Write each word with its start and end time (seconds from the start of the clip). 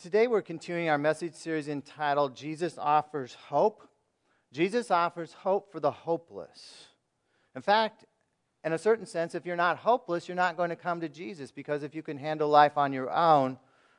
today 0.00 0.26
we're 0.26 0.40
continuing 0.40 0.88
our 0.88 0.96
message 0.96 1.34
series 1.34 1.68
entitled 1.68 2.34
Jesus 2.34 2.78
Offers 2.78 3.34
Hope. 3.34 3.86
Jesus 4.50 4.90
offers 4.90 5.34
hope 5.34 5.70
for 5.70 5.78
the 5.78 5.90
hopeless. 5.90 6.86
In 7.54 7.60
fact, 7.60 8.06
in 8.64 8.72
a 8.72 8.78
certain 8.78 9.04
sense, 9.04 9.34
if 9.34 9.44
you're 9.44 9.56
not 9.56 9.76
hopeless, 9.76 10.26
you're 10.26 10.36
not 10.36 10.56
going 10.56 10.70
to 10.70 10.76
come 10.76 11.02
to 11.02 11.08
Jesus 11.10 11.50
because 11.50 11.82
if 11.82 11.94
you 11.94 12.02
can 12.02 12.16
handle 12.16 12.48
life 12.48 12.78
on 12.78 12.94
your 12.94 13.10
own, 13.10 13.58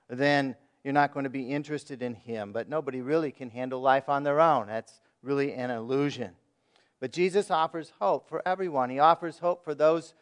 then 0.10 0.56
you're 0.84 0.92
not 0.92 1.14
going 1.14 1.26
to 1.26 1.30
be 1.30 1.52
interested 1.52 2.02
in 2.02 2.16
Him. 2.16 2.52
But 2.52 2.68
nobody 2.68 3.02
really 3.02 3.32
can 3.32 3.52
handle 3.52 3.80
life 3.80 4.10
on 4.10 4.24
their 4.24 4.42
own. 4.42 4.68
That's 4.68 5.02
really 5.22 5.54
an 5.54 5.70
illusion. 5.70 6.32
But 7.00 7.12
Jesus 7.12 7.52
offers 7.52 7.94
hope 8.00 8.28
for 8.28 8.42
everyone. 8.44 8.90
He 8.90 8.98
offers 8.98 9.38
hope 9.38 9.64
for 9.64 9.76
those 9.76 10.16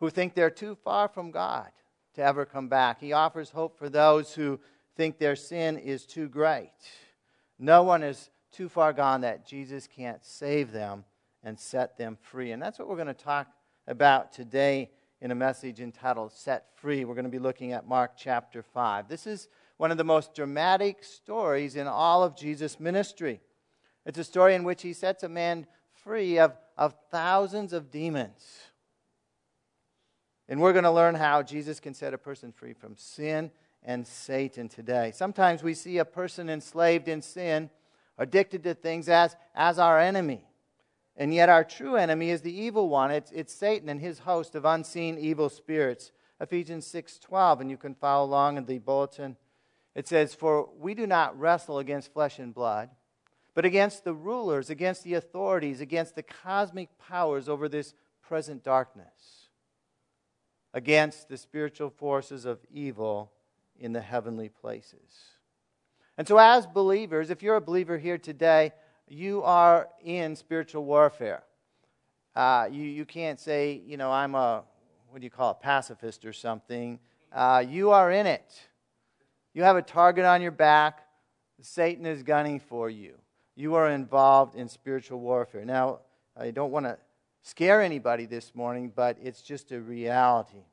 who 0.00 0.10
think 0.10 0.34
they're 0.34 0.50
too 0.50 0.76
far 0.82 1.06
from 1.06 1.30
God 1.30 1.70
to 2.14 2.22
ever 2.22 2.44
come 2.44 2.68
back. 2.68 3.00
He 3.00 3.12
offers 3.12 3.50
hope 3.50 3.78
for 3.78 3.88
those 3.88 4.34
who 4.34 4.58
think 4.96 5.18
their 5.18 5.36
sin 5.36 5.78
is 5.78 6.06
too 6.06 6.28
great. 6.28 6.72
No 7.58 7.82
one 7.82 8.02
is 8.02 8.30
too 8.52 8.68
far 8.68 8.92
gone 8.92 9.20
that 9.22 9.46
Jesus 9.46 9.86
can't 9.86 10.24
save 10.24 10.72
them 10.72 11.04
and 11.42 11.58
set 11.58 11.96
them 11.96 12.18
free. 12.20 12.52
And 12.52 12.62
that's 12.62 12.78
what 12.78 12.88
we're 12.88 12.96
going 12.96 13.06
to 13.06 13.14
talk 13.14 13.48
about 13.86 14.32
today 14.32 14.90
in 15.20 15.30
a 15.30 15.34
message 15.34 15.80
entitled 15.80 16.32
Set 16.32 16.66
Free. 16.76 17.04
We're 17.04 17.14
going 17.14 17.24
to 17.24 17.30
be 17.30 17.38
looking 17.38 17.72
at 17.72 17.86
Mark 17.86 18.12
chapter 18.16 18.62
5. 18.62 19.08
This 19.08 19.26
is 19.26 19.48
one 19.76 19.90
of 19.90 19.98
the 19.98 20.04
most 20.04 20.34
dramatic 20.34 21.04
stories 21.04 21.76
in 21.76 21.86
all 21.86 22.22
of 22.22 22.36
Jesus' 22.36 22.80
ministry. 22.80 23.40
It's 24.06 24.18
a 24.18 24.24
story 24.24 24.54
in 24.54 24.64
which 24.64 24.82
he 24.82 24.92
sets 24.92 25.22
a 25.22 25.28
man 25.28 25.66
free 26.04 26.38
of, 26.38 26.56
of 26.76 26.94
thousands 27.10 27.72
of 27.72 27.90
demons. 27.90 28.46
And 30.48 30.60
we're 30.60 30.72
going 30.72 30.84
to 30.84 30.90
learn 30.90 31.14
how 31.14 31.42
Jesus 31.42 31.78
can 31.80 31.94
set 31.94 32.12
a 32.12 32.18
person 32.18 32.52
free 32.52 32.72
from 32.72 32.96
sin 32.96 33.50
and 33.82 34.06
Satan 34.06 34.68
today. 34.68 35.12
Sometimes 35.14 35.62
we 35.62 35.74
see 35.74 35.98
a 35.98 36.04
person 36.04 36.48
enslaved 36.48 37.08
in 37.08 37.22
sin, 37.22 37.70
addicted 38.18 38.62
to 38.64 38.74
things 38.74 39.08
as, 39.08 39.36
as 39.54 39.78
our 39.78 39.98
enemy. 39.98 40.44
And 41.16 41.34
yet 41.34 41.48
our 41.48 41.64
true 41.64 41.96
enemy 41.96 42.30
is 42.30 42.42
the 42.42 42.52
evil 42.52 42.88
one. 42.88 43.10
It's, 43.10 43.30
it's 43.32 43.52
Satan 43.52 43.88
and 43.88 44.00
his 44.00 44.20
host 44.20 44.54
of 44.54 44.64
unseen 44.64 45.18
evil 45.18 45.48
spirits. 45.48 46.12
Ephesians 46.40 46.86
6:12 46.86 47.60
and 47.60 47.70
you 47.70 47.76
can 47.76 47.94
follow 47.94 48.24
along 48.24 48.56
in 48.56 48.64
the 48.64 48.78
bulletin. 48.78 49.36
It 49.94 50.08
says 50.08 50.34
for 50.34 50.70
we 50.78 50.94
do 50.94 51.06
not 51.06 51.38
wrestle 51.38 51.78
against 51.78 52.12
flesh 52.12 52.38
and 52.38 52.54
blood, 52.54 52.90
but 53.54 53.66
against 53.66 54.04
the 54.04 54.14
rulers, 54.14 54.70
against 54.70 55.04
the 55.04 55.14
authorities, 55.14 55.80
against 55.80 56.14
the 56.14 56.22
cosmic 56.22 56.96
powers 56.98 57.48
over 57.48 57.68
this 57.68 57.92
present 58.22 58.62
darkness, 58.64 59.48
against 60.72 61.28
the 61.28 61.36
spiritual 61.36 61.90
forces 61.90 62.46
of 62.46 62.60
evil 62.72 63.32
in 63.80 63.92
the 63.92 64.00
heavenly 64.00 64.48
places. 64.48 65.30
And 66.16 66.28
so, 66.28 66.38
as 66.38 66.66
believers, 66.66 67.30
if 67.30 67.42
you're 67.42 67.56
a 67.56 67.60
believer 67.60 67.98
here 67.98 68.18
today, 68.18 68.72
you 69.08 69.42
are 69.42 69.88
in 70.04 70.36
spiritual 70.36 70.84
warfare. 70.84 71.42
Uh, 72.36 72.68
you, 72.70 72.82
you 72.82 73.04
can't 73.04 73.40
say, 73.40 73.82
you 73.84 73.96
know, 73.96 74.12
I'm 74.12 74.34
a, 74.34 74.62
what 75.08 75.20
do 75.20 75.24
you 75.24 75.30
call 75.30 75.52
it, 75.52 75.60
pacifist 75.60 76.24
or 76.24 76.32
something. 76.32 77.00
Uh, 77.32 77.64
you 77.66 77.90
are 77.90 78.12
in 78.12 78.26
it. 78.26 78.68
You 79.54 79.64
have 79.64 79.76
a 79.76 79.82
target 79.82 80.24
on 80.24 80.42
your 80.42 80.52
back. 80.52 81.00
Satan 81.60 82.06
is 82.06 82.22
gunning 82.22 82.60
for 82.60 82.88
you. 82.88 83.14
You 83.56 83.74
are 83.74 83.90
involved 83.90 84.54
in 84.54 84.68
spiritual 84.68 85.20
warfare. 85.20 85.64
Now, 85.64 86.00
I 86.36 86.50
don't 86.50 86.70
want 86.70 86.86
to 86.86 86.96
scare 87.42 87.82
anybody 87.82 88.26
this 88.26 88.54
morning, 88.54 88.92
but 88.94 89.16
it's 89.22 89.42
just 89.42 89.72
a 89.72 89.80
reality. 89.80 90.64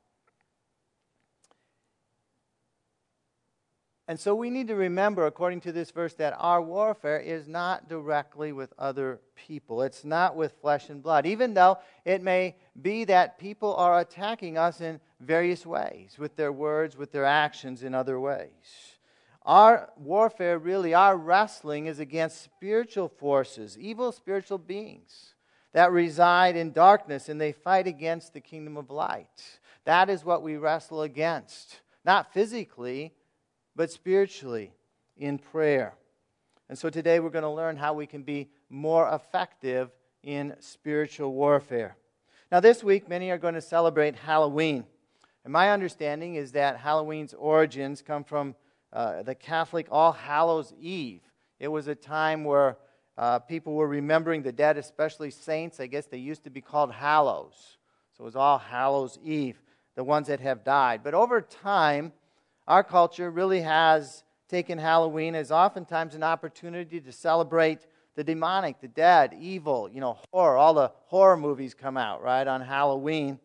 And 4.08 4.18
so 4.18 4.34
we 4.34 4.48
need 4.48 4.68
to 4.68 4.74
remember, 4.74 5.26
according 5.26 5.60
to 5.60 5.72
this 5.72 5.90
verse, 5.90 6.14
that 6.14 6.34
our 6.38 6.62
warfare 6.62 7.20
is 7.20 7.46
not 7.46 7.90
directly 7.90 8.52
with 8.52 8.72
other 8.78 9.20
people. 9.36 9.82
It's 9.82 10.02
not 10.02 10.34
with 10.34 10.54
flesh 10.62 10.88
and 10.88 11.02
blood, 11.02 11.26
even 11.26 11.52
though 11.52 11.76
it 12.06 12.22
may 12.22 12.56
be 12.80 13.04
that 13.04 13.38
people 13.38 13.76
are 13.76 14.00
attacking 14.00 14.56
us 14.56 14.80
in 14.80 14.98
various 15.20 15.66
ways, 15.66 16.16
with 16.18 16.36
their 16.36 16.52
words, 16.52 16.96
with 16.96 17.12
their 17.12 17.26
actions, 17.26 17.82
in 17.82 17.94
other 17.94 18.18
ways. 18.18 18.48
Our 19.42 19.90
warfare, 19.98 20.58
really, 20.58 20.94
our 20.94 21.16
wrestling 21.16 21.86
is 21.86 22.00
against 22.00 22.42
spiritual 22.42 23.08
forces, 23.08 23.76
evil 23.78 24.10
spiritual 24.12 24.58
beings 24.58 25.34
that 25.72 25.92
reside 25.92 26.56
in 26.56 26.72
darkness, 26.72 27.28
and 27.28 27.38
they 27.38 27.52
fight 27.52 27.86
against 27.86 28.32
the 28.32 28.40
kingdom 28.40 28.78
of 28.78 28.90
light. 28.90 29.58
That 29.84 30.08
is 30.08 30.24
what 30.24 30.42
we 30.42 30.56
wrestle 30.56 31.02
against. 31.02 31.80
Not 32.06 32.32
physically, 32.32 33.12
but 33.78 33.92
spiritually 33.92 34.72
in 35.16 35.38
prayer. 35.38 35.94
And 36.68 36.76
so 36.76 36.90
today 36.90 37.20
we're 37.20 37.30
going 37.30 37.44
to 37.44 37.48
learn 37.48 37.76
how 37.76 37.94
we 37.94 38.08
can 38.08 38.24
be 38.24 38.50
more 38.68 39.08
effective 39.14 39.90
in 40.24 40.56
spiritual 40.58 41.32
warfare. 41.32 41.96
Now, 42.50 42.58
this 42.58 42.82
week, 42.82 43.08
many 43.08 43.30
are 43.30 43.38
going 43.38 43.54
to 43.54 43.60
celebrate 43.60 44.16
Halloween. 44.16 44.84
And 45.44 45.52
my 45.52 45.70
understanding 45.70 46.34
is 46.34 46.50
that 46.52 46.76
Halloween's 46.76 47.34
origins 47.34 48.02
come 48.02 48.24
from 48.24 48.56
uh, 48.92 49.22
the 49.22 49.36
Catholic 49.36 49.86
All 49.92 50.12
Hallows 50.12 50.74
Eve. 50.80 51.22
It 51.60 51.68
was 51.68 51.86
a 51.86 51.94
time 51.94 52.42
where 52.42 52.78
uh, 53.16 53.38
people 53.38 53.74
were 53.74 53.86
remembering 53.86 54.42
the 54.42 54.50
dead, 54.50 54.76
especially 54.76 55.30
saints. 55.30 55.78
I 55.78 55.86
guess 55.86 56.06
they 56.06 56.18
used 56.18 56.42
to 56.44 56.50
be 56.50 56.60
called 56.60 56.90
Hallows. 56.90 57.78
So 58.16 58.22
it 58.22 58.24
was 58.24 58.34
All 58.34 58.58
Hallows 58.58 59.20
Eve, 59.22 59.62
the 59.94 60.02
ones 60.02 60.26
that 60.26 60.40
have 60.40 60.64
died. 60.64 61.02
But 61.04 61.14
over 61.14 61.40
time, 61.40 62.12
our 62.68 62.84
culture 62.84 63.30
really 63.30 63.62
has 63.62 64.22
taken 64.46 64.78
Halloween 64.78 65.34
as 65.34 65.50
oftentimes 65.50 66.14
an 66.14 66.22
opportunity 66.22 67.00
to 67.00 67.10
celebrate 67.10 67.86
the 68.14 68.22
demonic, 68.22 68.80
the 68.82 68.88
dead, 68.88 69.34
evil, 69.40 69.88
you 69.90 70.00
know, 70.02 70.18
horror. 70.32 70.58
All 70.58 70.74
the 70.74 70.92
horror 71.06 71.38
movies 71.38 71.72
come 71.72 71.96
out, 71.96 72.22
right, 72.22 72.46
on 72.46 72.60
Halloween. 72.60 73.40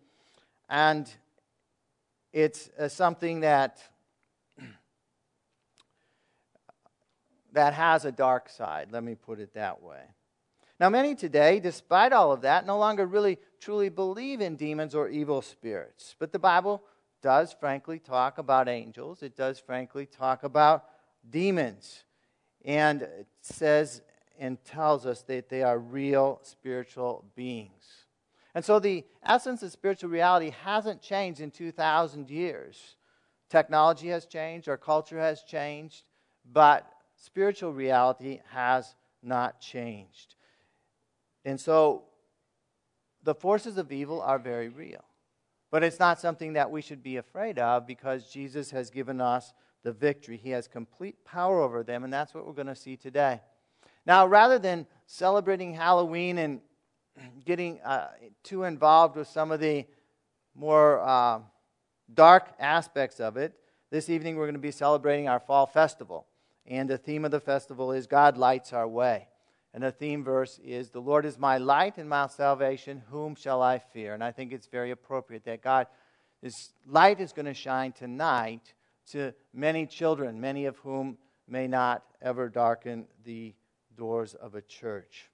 And 0.69 1.09
it's 2.33 2.69
uh, 2.78 2.89
something 2.89 3.39
that 3.41 3.81
that 7.53 7.73
has 7.73 8.03
a 8.03 8.12
dark 8.12 8.50
side, 8.50 8.89
let 8.91 9.06
me 9.06 9.16
put 9.16 9.39
it 9.39 9.53
that 9.53 9.81
way. 9.81 10.01
Now, 10.81 10.89
many 10.89 11.16
today, 11.16 11.62
despite 11.62 12.12
all 12.12 12.33
of 12.33 12.41
that, 12.41 12.66
no 12.66 12.78
longer 12.78 13.06
really 13.06 13.38
truly 13.62 13.88
believe 13.88 14.41
in 14.41 14.57
demons 14.57 14.94
or 14.94 15.07
evil 15.07 15.41
spirits. 15.41 16.13
But 16.19 16.33
the 16.33 16.39
Bible 16.39 16.83
does 17.23 17.56
frankly 17.59 17.97
talk 17.97 18.38
about 18.38 18.67
angels, 18.69 19.23
it 19.23 19.35
does 19.35 19.57
frankly 19.57 20.06
talk 20.06 20.44
about 20.44 20.85
demons. 21.28 22.03
And 22.63 23.01
it 23.01 23.28
says 23.41 24.01
and 24.38 24.63
tells 24.63 25.06
us 25.06 25.22
that 25.23 25.50
they 25.50 25.63
are 25.63 25.79
real 25.79 26.39
spiritual 26.44 27.25
beings. 27.35 28.06
And 28.53 28.63
so 28.63 28.79
the 28.79 29.03
essence 29.23 29.63
of 29.63 29.72
spiritual 29.72 30.09
reality 30.09 30.53
hasn't 30.63 31.01
changed 31.01 31.41
in 31.41 31.50
2,000 31.50 32.29
years. 32.29 32.95
Technology 33.50 34.09
has 34.09 34.25
changed, 34.25 34.69
our 34.69 34.78
culture 34.78 35.19
has 35.19 35.44
changed, 35.44 36.03
but 36.51 36.88
spiritual 37.16 37.73
reality 37.73 38.41
has 38.51 38.95
not 39.22 39.59
changed. 39.59 40.35
And 41.45 41.59
so 41.59 42.03
the 43.23 43.35
forces 43.35 43.78
of 43.78 43.91
evil 43.91 44.22
are 44.22 44.39
very 44.39 44.69
real. 44.69 45.03
But 45.73 45.84
it's 45.84 46.00
not 46.00 46.22
something 46.22 46.53
that 46.53 46.69
we 46.69 46.84
should 46.84 47.01
be 47.01 47.17
afraid 47.17 47.57
of 47.57 47.88
because 47.88 48.29
Jesus 48.29 48.69
has 48.69 48.91
given 48.91 49.19
us 49.19 49.53
the 49.81 49.91
victory. 49.91 50.38
He 50.38 50.51
has 50.51 50.67
complete 50.67 51.25
power 51.25 51.63
over 51.63 51.81
them, 51.81 52.03
and 52.03 52.13
that's 52.13 52.31
what 52.35 52.45
we're 52.45 52.53
going 52.53 52.67
to 52.67 52.75
see 52.75 52.95
today. 52.95 53.41
Now, 54.06 54.28
rather 54.28 54.59
than 54.59 54.85
celebrating 55.07 55.73
Halloween 55.73 56.38
and 56.38 56.62
getting 57.44 57.81
uh, 57.81 58.09
too 58.44 58.66
involved 58.66 59.16
with 59.16 59.28
some 59.28 59.51
of 59.51 59.59
the 59.59 59.88
more 60.53 61.00
uh, 61.00 61.39
dark 62.13 62.53
aspects 62.59 63.19
of 63.19 63.35
it, 63.35 63.56
this 63.89 64.12
evening 64.12 64.35
we're 64.35 64.45
going 64.45 64.53
to 64.53 64.59
be 64.59 64.69
celebrating 64.69 65.28
our 65.28 65.39
fall 65.39 65.66
festival. 65.66 66.28
And 66.68 66.88
the 66.88 67.00
theme 67.00 67.25
of 67.25 67.31
the 67.31 67.39
festival 67.39 67.94
is 67.94 68.06
God 68.06 68.38
Lights 68.38 68.74
Our 68.74 68.88
Way. 68.88 69.27
And 69.74 69.84
the 69.84 69.92
theme 69.92 70.24
verse 70.24 70.60
is 70.64 70.90
The 70.90 71.02
Lord 71.02 71.25
is 71.25 71.38
my 71.38 71.58
light 71.58 71.98
and 71.98 72.08
my 72.08 72.28
salvation. 72.28 73.02
Whom 73.10 73.36
shall 73.36 73.62
I 73.62 73.80
fear? 73.80 74.14
And 74.14 74.24
I 74.24 74.31
think 74.31 74.52
it's 74.52 74.68
very 74.68 74.92
appropriate 74.92 75.46
that 75.46 75.62
God, 75.62 75.88
His 76.42 76.74
light 76.86 77.20
is 77.20 77.34
going 77.34 77.48
to 77.48 77.54
shine 77.54 77.92
tonight 77.92 78.74
to 79.12 79.34
many 79.54 79.86
children, 79.86 80.40
many 80.40 80.66
of 80.66 80.78
whom 80.78 81.18
may 81.48 81.68
not 81.68 82.04
ever 82.22 82.50
darken 82.50 83.06
the 83.25 83.54
doors 83.98 84.34
of 84.36 84.56
a 84.56 84.62
church. 84.62 85.30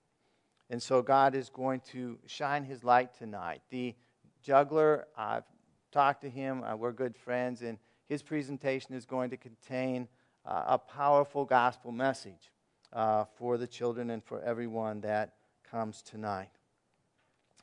And 0.69 0.81
so 0.81 1.01
God 1.01 1.35
is 1.35 1.49
going 1.49 1.81
to 1.91 2.17
shine 2.25 2.63
His 2.63 2.83
light 2.83 3.13
tonight. 3.17 3.61
The 3.69 3.95
juggler, 4.41 5.07
I've 5.17 5.43
talked 5.91 6.21
to 6.21 6.29
him, 6.29 6.63
uh, 6.63 6.75
we're 6.75 6.91
good 6.91 7.15
friends, 7.15 7.61
and 7.61 7.77
his 8.07 8.21
presentation 8.21 8.95
is 8.95 9.05
going 9.05 9.29
to 9.29 9.37
contain 9.37 10.07
uh, 10.45 10.63
a 10.67 10.77
powerful 10.77 11.45
gospel 11.45 11.91
message 11.91 12.51
uh, 12.93 13.25
for 13.37 13.57
the 13.57 13.67
children 13.67 14.09
and 14.09 14.23
for 14.23 14.41
everyone 14.41 15.01
that 15.01 15.33
comes 15.69 16.01
tonight. 16.01 16.49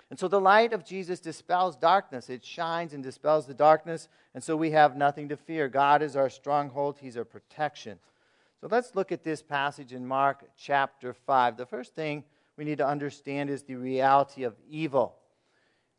And 0.08 0.18
so 0.18 0.28
the 0.28 0.40
light 0.40 0.72
of 0.72 0.84
Jesus 0.84 1.18
dispels 1.18 1.76
darkness. 1.76 2.30
It 2.30 2.44
shines 2.44 2.94
and 2.94 3.02
dispels 3.02 3.46
the 3.46 3.54
darkness, 3.54 4.08
and 4.34 4.42
so 4.42 4.56
we 4.56 4.70
have 4.70 4.96
nothing 4.96 5.28
to 5.30 5.36
fear. 5.36 5.68
God 5.68 6.00
is 6.00 6.14
our 6.14 6.30
stronghold, 6.30 6.98
He's 7.00 7.16
our 7.16 7.24
protection. 7.24 7.98
So 8.60 8.68
let's 8.70 8.94
look 8.94 9.10
at 9.10 9.24
this 9.24 9.42
passage 9.42 9.92
in 9.92 10.06
Mark 10.06 10.44
chapter 10.56 11.12
5. 11.12 11.56
The 11.56 11.66
first 11.66 11.94
thing 11.94 12.24
we 12.56 12.64
need 12.64 12.78
to 12.78 12.86
understand 12.86 13.50
is 13.50 13.62
the 13.62 13.74
reality 13.74 14.44
of 14.44 14.54
evil. 14.68 15.16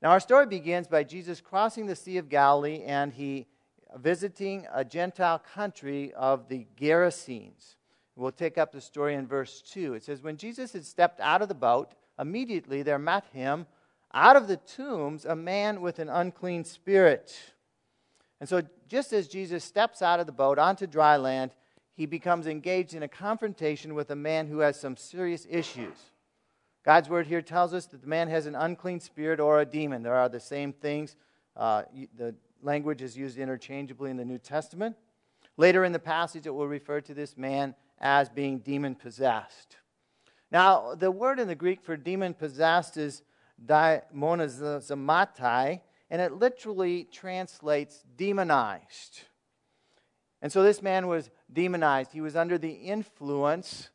Now, 0.02 0.12
our 0.12 0.20
story 0.20 0.46
begins 0.46 0.88
by 0.88 1.04
Jesus 1.04 1.42
crossing 1.42 1.86
the 1.86 1.96
Sea 1.96 2.18
of 2.18 2.30
Galilee 2.30 2.84
and 2.86 3.14
he 3.14 3.48
visiting 3.96 4.68
a 4.74 4.86
Gentile 4.86 5.40
country 5.40 6.14
of 6.14 6.50
the 6.50 6.68
Gerasenes. 6.80 7.77
We'll 8.18 8.31
take 8.31 8.58
up 8.58 8.72
the 8.72 8.81
story 8.81 9.14
in 9.14 9.28
verse 9.28 9.62
2. 9.62 9.94
It 9.94 10.04
says, 10.04 10.24
When 10.24 10.38
Jesus 10.38 10.74
had 10.74 10.86
stepped 10.86 11.19
out 11.19 11.44
of 11.44 11.50
the 11.50 11.54
boat, 11.54 11.94
immediately 12.19 12.81
there 12.81 12.98
met 12.98 13.25
him 13.31 13.68
out 14.12 14.36
of 14.36 14.48
the 14.48 14.58
tombs 14.58 15.24
a 15.24 15.36
man 15.36 15.81
with 15.81 16.00
an 16.00 16.10
unclean 16.10 16.64
spirit. 16.64 17.38
And 18.40 18.50
so, 18.50 18.64
just 18.88 19.14
as 19.14 19.28
Jesus 19.28 19.64
steps 19.64 20.02
out 20.02 20.19
of 20.19 20.25
the 20.25 20.31
boat 20.31 20.58
onto 20.58 20.88
dry 20.88 21.18
land, 21.18 21.52
he 21.94 22.08
becomes 22.08 22.48
engaged 22.48 22.96
in 22.96 23.04
a 23.04 23.08
confrontation 23.08 23.94
with 23.94 24.10
a 24.10 24.16
man 24.16 24.48
who 24.48 24.60
has 24.60 24.80
some 24.80 24.98
serious 24.98 25.46
issues. 25.50 25.98
God's 26.84 27.10
word 27.10 27.28
here 27.28 27.42
tells 27.42 27.74
us 27.74 27.86
that 27.88 28.02
the 28.02 28.08
man 28.08 28.30
has 28.30 28.48
an 28.48 28.56
unclean 28.56 29.00
spirit 29.00 29.40
or 29.40 29.62
a 29.62 29.66
demon. 29.66 30.02
There 30.02 30.16
are 30.16 30.30
the 30.30 30.40
same 30.40 30.74
things. 30.74 31.16
Uh, 31.56 31.84
the 32.16 32.34
language 32.64 33.02
is 33.04 33.16
used 33.16 33.38
interchangeably 33.38 34.10
in 34.10 34.18
the 34.18 34.25
New 34.25 34.38
Testament. 34.40 34.96
Later 35.58 35.84
in 35.84 35.92
the 35.92 36.00
passage, 36.00 36.48
it 36.48 36.54
will 36.54 36.68
refer 36.68 37.02
to 37.02 37.14
this 37.14 37.38
man 37.38 37.75
as 38.00 38.30
being 38.30 38.60
demon 38.60 38.96
possessed. 38.96 39.78
Now, 40.52 40.96
the 40.96 41.12
word 41.12 41.40
in 41.40 41.48
the 41.48 41.56
Greek 41.56 41.82
for 41.82 41.98
demon 41.98 42.34
possessed 42.34 42.98
is 42.98 43.24
daimonizomatai, 43.66 45.82
and 46.10 46.22
it 46.22 46.34
literally 46.34 47.08
translates 47.12 48.04
demonized. 48.16 49.22
And 50.42 50.52
so 50.52 50.64
this 50.64 50.82
man 50.82 51.08
was 51.08 51.30
demonized. 51.52 52.14
He 52.14 52.22
was 52.22 52.36
under 52.36 52.58
the 52.58 52.72
influence 52.72 53.90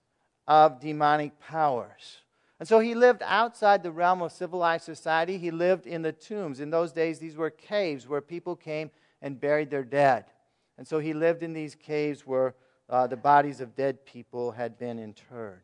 of 0.46 0.81
demonic 0.81 1.38
powers. 1.40 2.19
And 2.58 2.69
so 2.69 2.81
he 2.81 2.94
lived 2.94 3.22
outside 3.25 3.82
the 3.82 3.90
realm 3.90 4.22
of 4.22 4.32
civilized 4.32 4.84
society. 4.84 5.38
He 5.38 5.50
lived 5.50 5.87
in 5.87 6.02
the 6.02 6.12
tombs. 6.12 6.60
In 6.60 6.70
those 6.70 6.93
days, 6.93 7.19
these 7.19 7.37
were 7.37 7.50
caves 7.50 8.06
where 8.06 8.20
people 8.20 8.56
came 8.56 8.90
and 9.20 9.40
buried 9.40 9.70
their 9.70 9.84
dead. 9.84 10.26
And 10.78 10.87
so 10.87 10.98
he 10.98 11.14
lived 11.14 11.43
in 11.43 11.52
these 11.52 11.75
caves 11.75 12.26
where 12.26 12.55
uh, 12.92 13.06
the 13.06 13.16
bodies 13.16 13.62
of 13.62 13.74
dead 13.74 14.04
people 14.04 14.52
had 14.52 14.78
been 14.78 14.98
interred. 14.98 15.62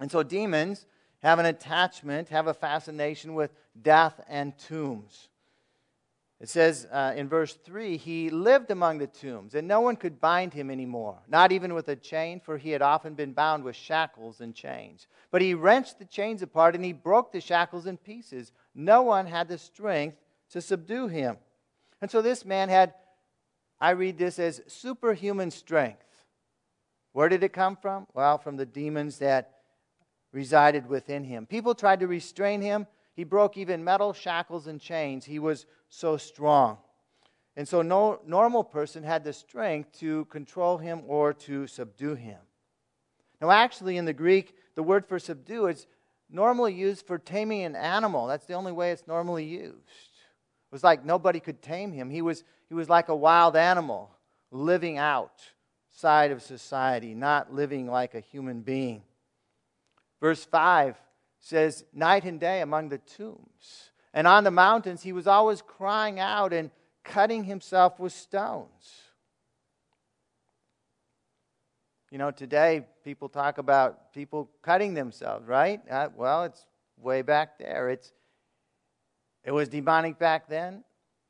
And 0.00 0.10
so 0.10 0.22
demons 0.22 0.86
have 1.22 1.38
an 1.38 1.46
attachment, 1.46 2.30
have 2.30 2.46
a 2.46 2.54
fascination 2.54 3.34
with 3.34 3.52
death 3.80 4.18
and 4.26 4.56
tombs. 4.58 5.28
It 6.40 6.48
says 6.48 6.86
uh, 6.90 7.12
in 7.14 7.28
verse 7.28 7.54
3 7.54 7.98
he 7.98 8.30
lived 8.30 8.70
among 8.70 8.98
the 8.98 9.06
tombs, 9.06 9.54
and 9.54 9.68
no 9.68 9.80
one 9.82 9.96
could 9.96 10.20
bind 10.20 10.54
him 10.54 10.70
anymore, 10.70 11.18
not 11.28 11.52
even 11.52 11.74
with 11.74 11.88
a 11.88 11.96
chain, 11.96 12.40
for 12.40 12.56
he 12.56 12.70
had 12.70 12.82
often 12.82 13.14
been 13.14 13.32
bound 13.32 13.62
with 13.62 13.76
shackles 13.76 14.40
and 14.40 14.54
chains. 14.54 15.06
But 15.30 15.42
he 15.42 15.54
wrenched 15.54 15.98
the 15.98 16.04
chains 16.06 16.40
apart 16.42 16.74
and 16.74 16.84
he 16.84 16.92
broke 16.92 17.32
the 17.32 17.40
shackles 17.40 17.86
in 17.86 17.98
pieces. 17.98 18.52
No 18.74 19.02
one 19.02 19.26
had 19.26 19.48
the 19.48 19.58
strength 19.58 20.16
to 20.50 20.62
subdue 20.62 21.08
him. 21.08 21.36
And 22.00 22.10
so 22.10 22.22
this 22.22 22.44
man 22.44 22.68
had, 22.68 22.94
I 23.80 23.90
read 23.90 24.18
this 24.18 24.38
as 24.38 24.62
superhuman 24.66 25.50
strength. 25.50 26.04
Where 27.12 27.28
did 27.28 27.42
it 27.42 27.52
come 27.52 27.76
from? 27.76 28.06
Well, 28.14 28.38
from 28.38 28.56
the 28.56 28.66
demons 28.66 29.18
that 29.18 29.52
resided 30.32 30.86
within 30.86 31.24
him. 31.24 31.46
People 31.46 31.74
tried 31.74 32.00
to 32.00 32.06
restrain 32.06 32.60
him. 32.60 32.86
He 33.14 33.24
broke 33.24 33.56
even 33.56 33.82
metal 33.82 34.12
shackles 34.12 34.66
and 34.66 34.80
chains. 34.80 35.24
He 35.24 35.38
was 35.38 35.64
so 35.88 36.16
strong. 36.16 36.78
And 37.56 37.66
so 37.66 37.80
no 37.80 38.20
normal 38.26 38.62
person 38.62 39.02
had 39.02 39.24
the 39.24 39.32
strength 39.32 39.98
to 40.00 40.26
control 40.26 40.76
him 40.76 41.02
or 41.06 41.32
to 41.32 41.66
subdue 41.66 42.14
him. 42.14 42.38
Now, 43.40 43.50
actually, 43.50 43.96
in 43.96 44.04
the 44.04 44.12
Greek, 44.12 44.54
the 44.74 44.82
word 44.82 45.06
for 45.06 45.18
subdue 45.18 45.66
is 45.68 45.86
normally 46.28 46.74
used 46.74 47.06
for 47.06 47.18
taming 47.18 47.62
an 47.62 47.76
animal. 47.76 48.26
That's 48.26 48.46
the 48.46 48.54
only 48.54 48.72
way 48.72 48.90
it's 48.90 49.06
normally 49.06 49.44
used. 49.44 49.74
It 49.74 50.72
was 50.72 50.84
like 50.84 51.04
nobody 51.04 51.40
could 51.40 51.62
tame 51.62 51.92
him. 51.92 52.10
He 52.10 52.20
was, 52.20 52.44
he 52.68 52.74
was 52.74 52.88
like 52.88 53.08
a 53.08 53.16
wild 53.16 53.56
animal 53.56 54.10
living 54.50 54.98
outside 54.98 56.30
of 56.30 56.42
society, 56.42 57.14
not 57.14 57.52
living 57.52 57.86
like 57.88 58.14
a 58.14 58.20
human 58.20 58.60
being. 58.60 59.02
Verse 60.20 60.44
5 60.44 60.96
says, 61.40 61.84
Night 61.92 62.24
and 62.24 62.40
day 62.40 62.60
among 62.60 62.88
the 62.88 62.98
tombs. 62.98 63.90
And 64.12 64.26
on 64.26 64.44
the 64.44 64.50
mountains, 64.50 65.02
he 65.02 65.12
was 65.12 65.26
always 65.26 65.62
crying 65.62 66.18
out 66.18 66.52
and 66.52 66.70
cutting 67.04 67.44
himself 67.44 68.00
with 68.00 68.12
stones. 68.12 69.02
You 72.10 72.18
know, 72.18 72.30
today 72.30 72.86
people 73.04 73.28
talk 73.28 73.58
about 73.58 74.12
people 74.14 74.50
cutting 74.62 74.94
themselves, 74.94 75.46
right? 75.46 75.80
Uh, 75.90 76.08
well, 76.16 76.44
it's 76.44 76.64
way 76.96 77.22
back 77.22 77.58
there. 77.58 77.90
It's 77.90 78.12
it 79.44 79.50
was 79.52 79.68
demonic 79.68 80.18
back 80.18 80.48
then. 80.48 80.82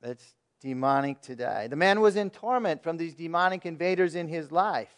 It's 0.02 0.35
demonic 0.60 1.20
today. 1.20 1.66
The 1.68 1.76
man 1.76 2.00
was 2.00 2.16
in 2.16 2.30
torment 2.30 2.82
from 2.82 2.96
these 2.96 3.14
demonic 3.14 3.66
invaders 3.66 4.14
in 4.14 4.28
his 4.28 4.50
life. 4.50 4.94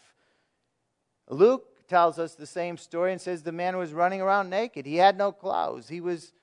Luke 1.29 1.87
tells 1.87 2.19
us 2.19 2.35
the 2.35 2.45
same 2.45 2.77
story 2.77 3.11
and 3.11 3.19
says 3.19 3.43
the 3.43 3.51
man 3.51 3.77
was 3.77 3.93
running 3.93 4.21
around 4.21 4.49
naked. 4.49 4.85
He 4.85 4.95
had 4.95 5.17
no 5.17 5.31
clothes. 5.31 5.89
He 5.89 6.01
was 6.01 6.33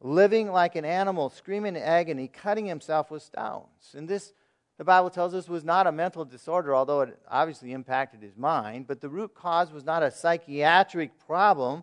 living 0.00 0.50
like 0.50 0.76
an 0.76 0.84
animal, 0.84 1.30
screaming 1.30 1.76
in 1.76 1.82
agony, 1.82 2.28
cutting 2.28 2.66
himself 2.66 3.10
with 3.10 3.22
stones. 3.22 3.94
And 3.94 4.08
this, 4.08 4.32
the 4.78 4.84
Bible 4.84 5.10
tells 5.10 5.34
us, 5.34 5.48
was 5.48 5.64
not 5.64 5.86
a 5.86 5.92
mental 5.92 6.24
disorder, 6.24 6.74
although 6.74 7.00
it 7.02 7.18
obviously 7.28 7.72
impacted 7.72 8.22
his 8.22 8.36
mind. 8.36 8.86
But 8.86 9.00
the 9.00 9.08
root 9.08 9.34
cause 9.34 9.72
was 9.72 9.84
not 9.84 10.02
a 10.02 10.10
psychiatric 10.10 11.18
problem, 11.26 11.82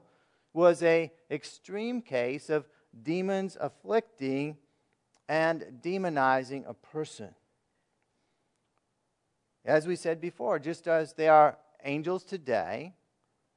was 0.54 0.84
a 0.84 1.12
extreme 1.32 2.02
case 2.02 2.50
of 2.50 2.68
demons 3.02 3.58
afflicting 3.60 4.58
and 5.28 5.80
demonizing 5.82 6.68
a 6.68 6.74
person. 6.74 7.34
As 9.66 9.88
we 9.88 9.96
said 9.96 10.20
before, 10.20 10.60
just 10.60 10.88
as 10.88 11.14
there 11.14 11.34
are 11.34 11.58
angels 11.84 12.24
today, 12.24 12.94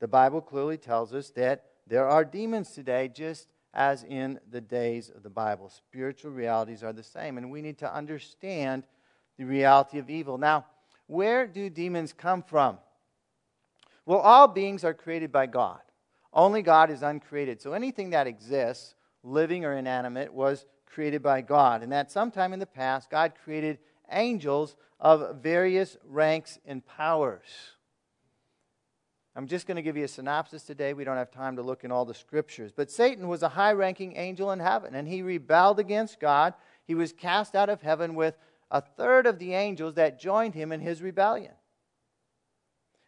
the 0.00 0.08
Bible 0.08 0.40
clearly 0.40 0.76
tells 0.76 1.12
us 1.12 1.30
that 1.30 1.64
there 1.86 2.08
are 2.08 2.24
demons 2.24 2.70
today, 2.72 3.08
just 3.08 3.48
as 3.74 4.04
in 4.04 4.40
the 4.50 4.60
days 4.60 5.10
of 5.10 5.22
the 5.22 5.30
Bible. 5.30 5.68
Spiritual 5.68 6.30
realities 6.30 6.82
are 6.82 6.92
the 6.92 7.02
same, 7.02 7.38
and 7.38 7.50
we 7.50 7.62
need 7.62 7.78
to 7.78 7.92
understand 7.92 8.84
the 9.36 9.44
reality 9.44 9.98
of 9.98 10.08
evil. 10.08 10.38
Now, 10.38 10.66
where 11.06 11.46
do 11.46 11.68
demons 11.70 12.12
come 12.12 12.42
from? 12.42 12.78
Well, 14.04 14.18
all 14.18 14.48
beings 14.48 14.84
are 14.84 14.94
created 14.94 15.32
by 15.32 15.46
God. 15.46 15.80
Only 16.32 16.62
God 16.62 16.90
is 16.90 17.02
uncreated. 17.02 17.60
So 17.60 17.72
anything 17.72 18.10
that 18.10 18.26
exists, 18.26 18.94
living 19.22 19.64
or 19.64 19.72
inanimate, 19.72 20.32
was 20.32 20.66
created 20.96 21.22
by 21.22 21.42
God. 21.42 21.82
And 21.82 21.92
that 21.92 22.10
sometime 22.10 22.54
in 22.54 22.58
the 22.58 22.64
past, 22.64 23.10
God 23.10 23.34
created 23.44 23.76
angels 24.10 24.76
of 24.98 25.42
various 25.42 25.98
ranks 26.08 26.58
and 26.64 26.84
powers. 26.86 27.42
I'm 29.36 29.46
just 29.46 29.66
going 29.66 29.76
to 29.76 29.82
give 29.82 29.98
you 29.98 30.04
a 30.04 30.08
synopsis 30.08 30.62
today. 30.62 30.94
We 30.94 31.04
don't 31.04 31.18
have 31.18 31.30
time 31.30 31.56
to 31.56 31.62
look 31.62 31.84
in 31.84 31.92
all 31.92 32.06
the 32.06 32.14
scriptures. 32.14 32.72
But 32.74 32.90
Satan 32.90 33.28
was 33.28 33.42
a 33.42 33.50
high 33.50 33.72
ranking 33.72 34.16
angel 34.16 34.52
in 34.52 34.58
heaven, 34.58 34.94
and 34.94 35.06
he 35.06 35.20
rebelled 35.20 35.78
against 35.78 36.18
God. 36.18 36.54
He 36.86 36.94
was 36.94 37.12
cast 37.12 37.54
out 37.54 37.68
of 37.68 37.82
heaven 37.82 38.14
with 38.14 38.38
a 38.70 38.80
third 38.80 39.26
of 39.26 39.38
the 39.38 39.52
angels 39.52 39.96
that 39.96 40.18
joined 40.18 40.54
him 40.54 40.72
in 40.72 40.80
his 40.80 41.02
rebellion. 41.02 41.52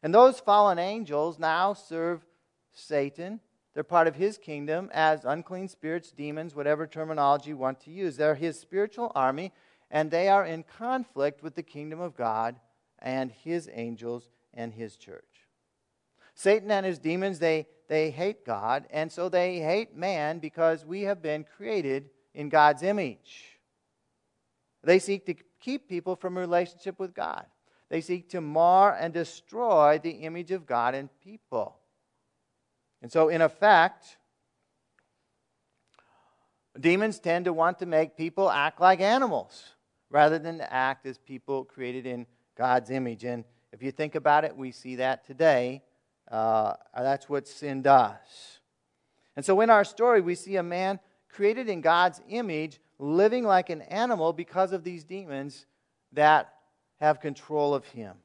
And 0.03 0.15
those 0.15 0.41
fallen 0.41 0.79
angels 0.79 1.39
now 1.39 1.73
serve 1.73 2.21
Satan. 2.75 3.41
They're 3.79 3.85
part 3.85 4.09
of 4.09 4.17
his 4.17 4.39
kingdom 4.39 4.91
as 4.93 5.25
unclean 5.25 5.69
spirits, 5.69 6.11
demons, 6.11 6.57
whatever 6.57 6.85
terminology 6.85 7.51
you 7.51 7.57
want 7.57 7.79
to 7.83 7.93
use. 7.93 8.17
They're 8.17 8.35
his 8.35 8.59
spiritual 8.59 9.13
army, 9.15 9.53
and 9.89 10.11
they 10.11 10.29
are 10.29 10.45
in 10.45 10.65
conflict 10.65 11.45
with 11.45 11.55
the 11.55 11.63
kingdom 11.63 12.01
of 12.01 12.17
God 12.17 12.57
and 12.99 13.31
his 13.31 13.71
angels 13.73 14.31
and 14.53 14.75
his 14.75 14.97
church. 14.97 15.47
Satan 16.35 16.73
and 16.73 16.85
his 16.85 16.99
demons, 16.99 17.39
they, 17.39 17.69
they 17.87 18.11
hate 18.11 18.45
God, 18.45 18.89
and 18.91 19.13
so 19.13 19.29
they 19.29 19.61
hate 19.61 19.95
man 19.95 20.41
because 20.41 20.85
we 20.85 21.03
have 21.03 21.23
been 21.23 21.45
created 21.45 22.11
in 22.35 22.49
God's 22.49 22.83
image. 22.83 23.61
They 24.83 24.99
seek 24.99 25.25
to 25.27 25.37
keep 25.61 25.89
people 25.89 26.17
from 26.17 26.37
relationship 26.37 26.99
with 26.99 27.15
God. 27.15 27.47
They 27.91 28.01
seek 28.01 28.29
to 28.31 28.41
mar 28.41 28.97
and 28.99 29.15
destroy 29.15 30.01
the 30.03 30.11
image 30.11 30.51
of 30.51 30.67
God 30.67 30.97
in 30.97 31.09
people. 31.23 31.78
And 33.03 33.11
so, 33.13 33.29
in 33.29 33.41
effect, 33.41 34.17
demons 36.79 37.19
tend 37.19 37.45
to 37.45 37.53
want 37.53 37.79
to 37.79 37.87
make 37.87 38.17
people 38.17 38.51
act 38.51 38.81
like 38.81 39.01
animals 39.01 39.75
rather 40.11 40.39
than 40.39 40.61
act 40.61 41.07
as 41.07 41.19
people 41.19 41.65
created 41.65 42.07
in 42.07 42.27
God's 42.57 42.91
image. 42.91 43.25
And 43.25 43.45
if 43.73 43.83
you 43.83 43.93
think 43.93 44.15
about 44.15 44.45
it, 44.45 44.57
we 44.57 44.73
see 44.73 44.97
that 44.97 45.27
today 45.27 45.83
uh, 46.31 46.75
that's 46.97 47.29
what 47.29 47.47
sin 47.47 47.83
does. 47.83 48.61
And 49.37 49.45
so 49.45 49.61
in 49.61 49.71
our 49.71 49.85
story, 49.85 50.21
we 50.21 50.35
see 50.35 50.57
a 50.57 50.63
man 50.63 50.99
created 51.29 51.69
in 51.69 51.81
God's 51.81 52.21
image, 52.29 52.81
living 52.99 53.45
like 53.45 53.71
an 53.71 53.83
animal 53.83 54.33
because 54.33 54.73
of 54.73 54.83
these 54.83 55.05
demons 55.05 55.67
that 56.13 56.53
have 57.01 57.21
control 57.21 57.75
of 57.75 57.85
him. 57.87 58.17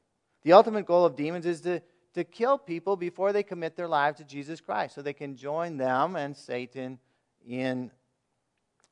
The 0.42 0.52
ultimate 0.52 0.86
goal 0.86 1.04
of 1.04 1.16
demons 1.16 1.46
is 1.46 1.60
to, 1.62 1.80
to 2.14 2.24
kill 2.24 2.56
people 2.56 2.96
before 2.96 3.32
they 3.32 3.42
commit 3.42 3.76
their 3.76 3.88
lives 3.88 4.18
to 4.18 4.24
Jesus 4.24 4.60
Christ 4.60 4.94
so 4.94 5.02
they 5.02 5.12
can 5.12 5.36
join 5.36 5.76
them 5.76 6.16
and 6.16 6.36
Satan 6.36 6.98
in, 7.46 7.90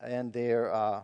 in, 0.06 0.30
their, 0.32 0.74
uh, 0.74 1.00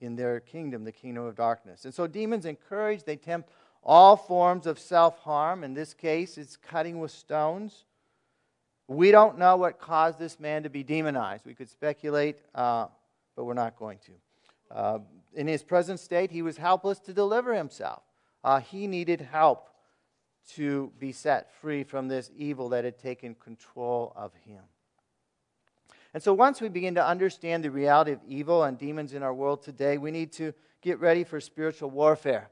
in 0.00 0.16
their 0.16 0.40
kingdom, 0.40 0.84
the 0.84 0.92
kingdom 0.92 1.24
of 1.24 1.34
darkness. 1.34 1.84
And 1.84 1.92
so 1.92 2.06
demons 2.06 2.46
encourage, 2.46 3.04
they 3.04 3.16
tempt 3.16 3.50
all 3.82 4.16
forms 4.16 4.66
of 4.66 4.78
self 4.78 5.18
harm. 5.20 5.62
In 5.62 5.74
this 5.74 5.94
case, 5.94 6.38
it's 6.38 6.56
cutting 6.56 6.98
with 6.98 7.10
stones. 7.10 7.84
We 8.88 9.10
don't 9.10 9.38
know 9.38 9.56
what 9.56 9.80
caused 9.80 10.18
this 10.18 10.38
man 10.38 10.62
to 10.62 10.70
be 10.70 10.84
demonized. 10.84 11.44
We 11.44 11.54
could 11.54 11.68
speculate, 11.68 12.36
uh, 12.54 12.86
but 13.34 13.44
we're 13.44 13.54
not 13.54 13.76
going 13.76 13.98
to. 14.06 14.74
Uh, 14.76 14.98
in 15.34 15.46
his 15.46 15.62
present 15.62 15.98
state, 15.98 16.30
he 16.30 16.42
was 16.42 16.56
helpless 16.56 16.98
to 17.00 17.12
deliver 17.12 17.54
himself. 17.54 18.02
Uh, 18.44 18.60
he 18.60 18.86
needed 18.86 19.20
help 19.20 19.68
to 20.54 20.92
be 20.98 21.12
set 21.12 21.52
free 21.60 21.82
from 21.82 22.08
this 22.08 22.30
evil 22.36 22.68
that 22.70 22.84
had 22.84 22.98
taken 22.98 23.34
control 23.34 24.12
of 24.16 24.32
him. 24.44 24.62
And 26.14 26.22
so, 26.22 26.32
once 26.32 26.60
we 26.60 26.68
begin 26.68 26.94
to 26.94 27.06
understand 27.06 27.62
the 27.64 27.70
reality 27.70 28.12
of 28.12 28.20
evil 28.26 28.64
and 28.64 28.78
demons 28.78 29.12
in 29.12 29.22
our 29.22 29.34
world 29.34 29.62
today, 29.62 29.98
we 29.98 30.10
need 30.10 30.32
to 30.32 30.54
get 30.80 30.98
ready 31.00 31.24
for 31.24 31.40
spiritual 31.40 31.90
warfare. 31.90 32.48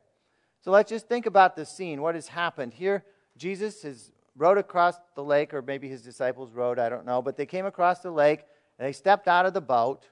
So, 0.61 0.71
let's 0.71 0.91
just 0.91 1.09
think 1.09 1.27
about 1.27 1.57
the 1.57 1.65
scene. 1.65 2.03
What 2.03 2.15
has 2.15 2.29
happened? 2.29 2.75
Here, 2.75 3.05
Jesus 3.37 3.83
has 3.83 4.13
rowed 4.37 4.59
across 4.59 4.97
the 5.15 5.25
lake, 5.25 5.55
or 5.55 5.63
maybe 5.63 5.89
his 5.89 6.03
disciples 6.03 6.53
rowed, 6.53 6.79
I 6.79 6.89
don't 6.89 7.07
know, 7.07 7.23
but 7.23 7.37
they 7.37 7.47
came 7.47 7.67
across 7.67 8.01
the 8.01 8.11
lake 8.11 8.41
and 8.79 8.87
they 8.87 8.93
stepped 8.93 9.29
out 9.29 9.47
of 9.47 9.55
the 9.55 9.61
boat 9.61 10.09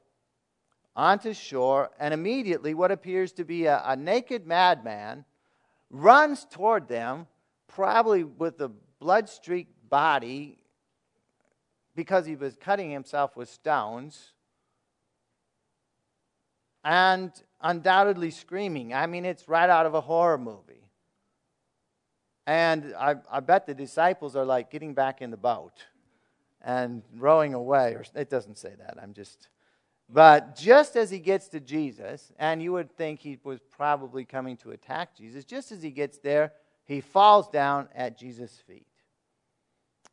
onto 0.95 1.33
shore, 1.33 1.91
and 1.99 2.12
immediately 2.12 2.75
what 2.75 2.91
appears 2.91 3.33
to 3.33 3.45
be 3.45 3.65
a, 3.67 3.83
a 3.87 3.97
naked 3.97 4.47
madman 4.47 5.25
runs 5.91 6.47
toward 6.51 6.87
them, 6.87 7.27
probably 7.75 8.25
with 8.25 8.61
a 8.61 8.71
blood 9.00 9.29
streaked 9.29 9.73
body 9.88 10.59
because 11.95 12.25
he 12.25 12.37
was 12.37 12.57
cutting 12.57 12.91
himself 12.91 13.37
with 13.37 13.49
stones, 13.49 14.33
and 16.85 17.31
undoubtedly 17.61 18.31
screaming. 18.31 18.95
I 18.95 19.07
mean, 19.07 19.25
it's 19.25 19.49
right 19.49 19.69
out 19.69 19.87
of 19.87 19.95
a 19.95 20.00
horror 20.00 20.38
movie. 20.38 20.88
And 22.47 22.93
I, 22.99 23.17
I 23.31 23.41
bet 23.41 23.67
the 23.67 23.75
disciples 23.75 24.35
are 24.35 24.45
like 24.45 24.71
getting 24.71 24.95
back 24.95 25.23
in 25.23 25.31
the 25.31 25.37
boat 25.37 25.85
and 26.61 27.02
rowing 27.17 27.55
away. 27.55 27.93
Or 27.95 28.05
it 28.17 28.31
doesn't 28.31 28.59
say 28.59 28.73
that. 28.79 28.99
I'm 29.00 29.12
just. 29.12 29.49
But 30.09 30.57
just 30.57 30.97
as 30.97 31.11
he 31.11 31.21
gets 31.21 31.49
to 31.49 31.61
Jesus, 31.61 32.33
and 32.38 32.61
you 32.61 32.73
would 32.73 32.91
think 32.97 33.21
he 33.21 33.38
was 33.45 33.61
probably 33.71 34.25
coming 34.25 34.57
to 34.59 34.73
attack 34.73 35.17
Jesus, 35.17 35.45
just 35.45 35.71
as 35.71 35.83
he 35.83 35.91
gets 35.91 36.19
there, 36.19 36.52
he 36.85 37.01
falls 37.01 37.49
down 37.49 37.89
at 37.95 38.19
Jesus' 38.19 38.62
feet. 38.67 38.87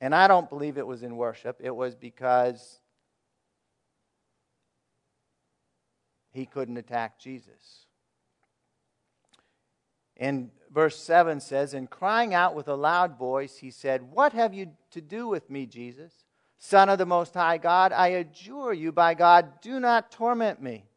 And 0.01 0.15
I 0.15 0.27
don't 0.27 0.49
believe 0.49 0.77
it 0.77 0.87
was 0.87 1.03
in 1.03 1.17
worship, 1.17 1.59
it 1.61 1.75
was 1.75 1.95
because 1.95 2.79
he 6.31 6.45
couldn't 6.45 6.77
attack 6.77 7.19
Jesus. 7.19 7.85
And 10.15 10.51
verse 10.71 10.97
7 10.97 11.39
says, 11.39 11.73
And 11.73 11.89
crying 11.89 12.33
out 12.33 12.53
with 12.53 12.67
a 12.67 12.75
loud 12.75 13.17
voice, 13.17 13.57
he 13.57 13.71
said, 13.71 14.11
What 14.11 14.33
have 14.33 14.53
you 14.53 14.71
to 14.91 15.01
do 15.01 15.27
with 15.27 15.49
me, 15.49 15.65
Jesus? 15.65 16.13
Son 16.57 16.89
of 16.89 16.97
the 16.97 17.05
Most 17.05 17.33
High 17.33 17.57
God, 17.57 17.93
I 17.93 18.09
adjure 18.09 18.73
you 18.73 18.91
by 18.91 19.13
God, 19.13 19.61
do 19.61 19.79
not 19.79 20.11
torment 20.11 20.61
me. 20.61 20.88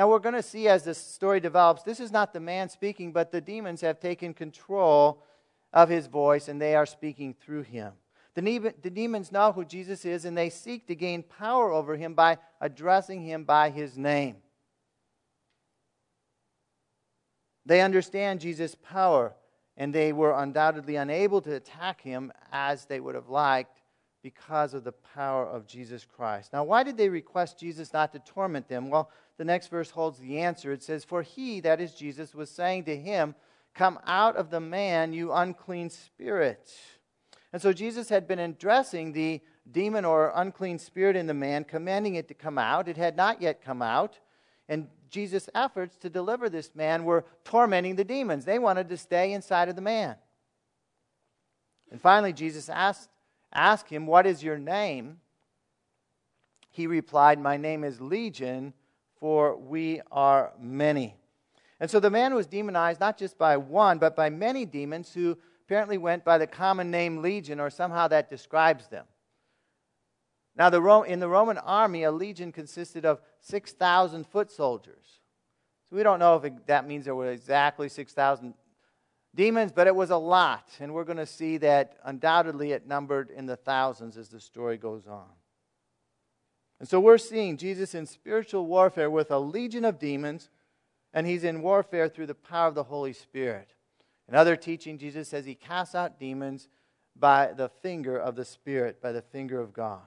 Now, 0.00 0.08
we're 0.08 0.18
going 0.18 0.34
to 0.34 0.42
see 0.42 0.66
as 0.66 0.82
this 0.82 0.96
story 0.96 1.40
develops, 1.40 1.82
this 1.82 2.00
is 2.00 2.10
not 2.10 2.32
the 2.32 2.40
man 2.40 2.70
speaking, 2.70 3.12
but 3.12 3.30
the 3.30 3.40
demons 3.42 3.82
have 3.82 4.00
taken 4.00 4.32
control 4.32 5.22
of 5.74 5.90
his 5.90 6.06
voice 6.06 6.48
and 6.48 6.58
they 6.58 6.74
are 6.74 6.86
speaking 6.86 7.34
through 7.38 7.64
him. 7.64 7.92
The, 8.32 8.72
the 8.80 8.88
demons 8.88 9.30
know 9.30 9.52
who 9.52 9.62
Jesus 9.62 10.06
is 10.06 10.24
and 10.24 10.34
they 10.34 10.48
seek 10.48 10.86
to 10.86 10.94
gain 10.94 11.22
power 11.22 11.70
over 11.70 11.96
him 11.96 12.14
by 12.14 12.38
addressing 12.62 13.20
him 13.20 13.44
by 13.44 13.68
his 13.68 13.98
name. 13.98 14.36
They 17.66 17.82
understand 17.82 18.40
Jesus' 18.40 18.74
power, 18.74 19.34
and 19.76 19.94
they 19.94 20.14
were 20.14 20.32
undoubtedly 20.32 20.96
unable 20.96 21.42
to 21.42 21.56
attack 21.56 22.00
him 22.00 22.32
as 22.50 22.86
they 22.86 23.00
would 23.00 23.16
have 23.16 23.28
liked 23.28 23.82
because 24.22 24.74
of 24.74 24.84
the 24.84 24.92
power 24.92 25.46
of 25.46 25.66
Jesus 25.66 26.04
Christ. 26.04 26.52
Now, 26.54 26.64
why 26.64 26.84
did 26.84 26.96
they 26.96 27.08
request 27.08 27.58
Jesus 27.58 27.92
not 27.92 28.12
to 28.12 28.18
torment 28.18 28.68
them? 28.68 28.90
Well, 28.90 29.10
the 29.40 29.44
next 29.46 29.68
verse 29.68 29.88
holds 29.88 30.18
the 30.18 30.40
answer. 30.40 30.70
It 30.70 30.82
says, 30.82 31.02
For 31.02 31.22
he, 31.22 31.60
that 31.60 31.80
is 31.80 31.94
Jesus, 31.94 32.34
was 32.34 32.50
saying 32.50 32.84
to 32.84 32.94
him, 32.94 33.34
Come 33.74 33.98
out 34.06 34.36
of 34.36 34.50
the 34.50 34.60
man, 34.60 35.14
you 35.14 35.32
unclean 35.32 35.88
spirit. 35.88 36.70
And 37.50 37.62
so 37.62 37.72
Jesus 37.72 38.10
had 38.10 38.28
been 38.28 38.38
addressing 38.38 39.12
the 39.12 39.40
demon 39.72 40.04
or 40.04 40.30
unclean 40.34 40.78
spirit 40.78 41.16
in 41.16 41.26
the 41.26 41.32
man, 41.32 41.64
commanding 41.64 42.16
it 42.16 42.28
to 42.28 42.34
come 42.34 42.58
out. 42.58 42.86
It 42.86 42.98
had 42.98 43.16
not 43.16 43.40
yet 43.40 43.64
come 43.64 43.80
out. 43.80 44.18
And 44.68 44.88
Jesus' 45.08 45.48
efforts 45.54 45.96
to 46.02 46.10
deliver 46.10 46.50
this 46.50 46.74
man 46.74 47.04
were 47.04 47.24
tormenting 47.42 47.96
the 47.96 48.04
demons. 48.04 48.44
They 48.44 48.58
wanted 48.58 48.90
to 48.90 48.98
stay 48.98 49.32
inside 49.32 49.70
of 49.70 49.74
the 49.74 49.80
man. 49.80 50.16
And 51.90 51.98
finally, 51.98 52.34
Jesus 52.34 52.68
asked, 52.68 53.08
asked 53.54 53.88
him, 53.88 54.06
What 54.06 54.26
is 54.26 54.42
your 54.42 54.58
name? 54.58 55.16
He 56.68 56.86
replied, 56.86 57.40
My 57.40 57.56
name 57.56 57.84
is 57.84 58.02
Legion, 58.02 58.74
for 59.20 59.56
we 59.56 60.00
are 60.10 60.52
many. 60.58 61.14
And 61.78 61.90
so 61.90 62.00
the 62.00 62.10
man 62.10 62.34
was 62.34 62.46
demonized 62.46 63.00
not 63.00 63.16
just 63.16 63.38
by 63.38 63.56
one, 63.56 63.98
but 63.98 64.16
by 64.16 64.30
many 64.30 64.64
demons 64.64 65.12
who 65.12 65.38
apparently 65.64 65.98
went 65.98 66.24
by 66.24 66.36
the 66.36 66.46
common 66.46 66.90
name 66.90 67.22
Legion, 67.22 67.60
or 67.60 67.70
somehow 67.70 68.08
that 68.08 68.28
describes 68.28 68.88
them. 68.88 69.04
Now, 70.56 70.68
the 70.68 70.82
Ro- 70.82 71.02
in 71.02 71.20
the 71.20 71.28
Roman 71.28 71.58
army, 71.58 72.02
a 72.02 72.10
legion 72.10 72.52
consisted 72.52 73.06
of 73.06 73.20
6,000 73.40 74.26
foot 74.26 74.50
soldiers. 74.50 75.20
So 75.88 75.96
we 75.96 76.02
don't 76.02 76.18
know 76.18 76.36
if 76.36 76.44
it, 76.44 76.66
that 76.66 76.86
means 76.86 77.04
there 77.04 77.14
were 77.14 77.30
exactly 77.30 77.88
6,000 77.88 78.54
demons, 79.34 79.72
but 79.72 79.86
it 79.86 79.94
was 79.94 80.10
a 80.10 80.16
lot. 80.16 80.68
And 80.80 80.92
we're 80.92 81.04
going 81.04 81.16
to 81.18 81.26
see 81.26 81.56
that 81.58 81.96
undoubtedly 82.04 82.72
it 82.72 82.86
numbered 82.86 83.30
in 83.30 83.46
the 83.46 83.56
thousands 83.56 84.16
as 84.16 84.28
the 84.28 84.40
story 84.40 84.76
goes 84.76 85.06
on. 85.06 85.30
And 86.80 86.88
so 86.88 86.98
we're 86.98 87.18
seeing 87.18 87.58
Jesus 87.58 87.94
in 87.94 88.06
spiritual 88.06 88.66
warfare 88.66 89.10
with 89.10 89.30
a 89.30 89.38
legion 89.38 89.84
of 89.84 89.98
demons, 89.98 90.48
and 91.12 91.26
he's 91.26 91.44
in 91.44 91.60
warfare 91.60 92.08
through 92.08 92.26
the 92.26 92.34
power 92.34 92.68
of 92.68 92.74
the 92.74 92.84
Holy 92.84 93.12
Spirit. 93.12 93.74
In 94.28 94.34
other 94.34 94.56
teaching, 94.56 94.96
Jesus 94.96 95.28
says 95.28 95.44
he 95.44 95.54
casts 95.54 95.94
out 95.94 96.18
demons 96.18 96.68
by 97.14 97.52
the 97.52 97.68
finger 97.68 98.16
of 98.16 98.34
the 98.34 98.44
Spirit, 98.44 99.02
by 99.02 99.12
the 99.12 99.20
finger 99.20 99.60
of 99.60 99.74
God. 99.74 100.00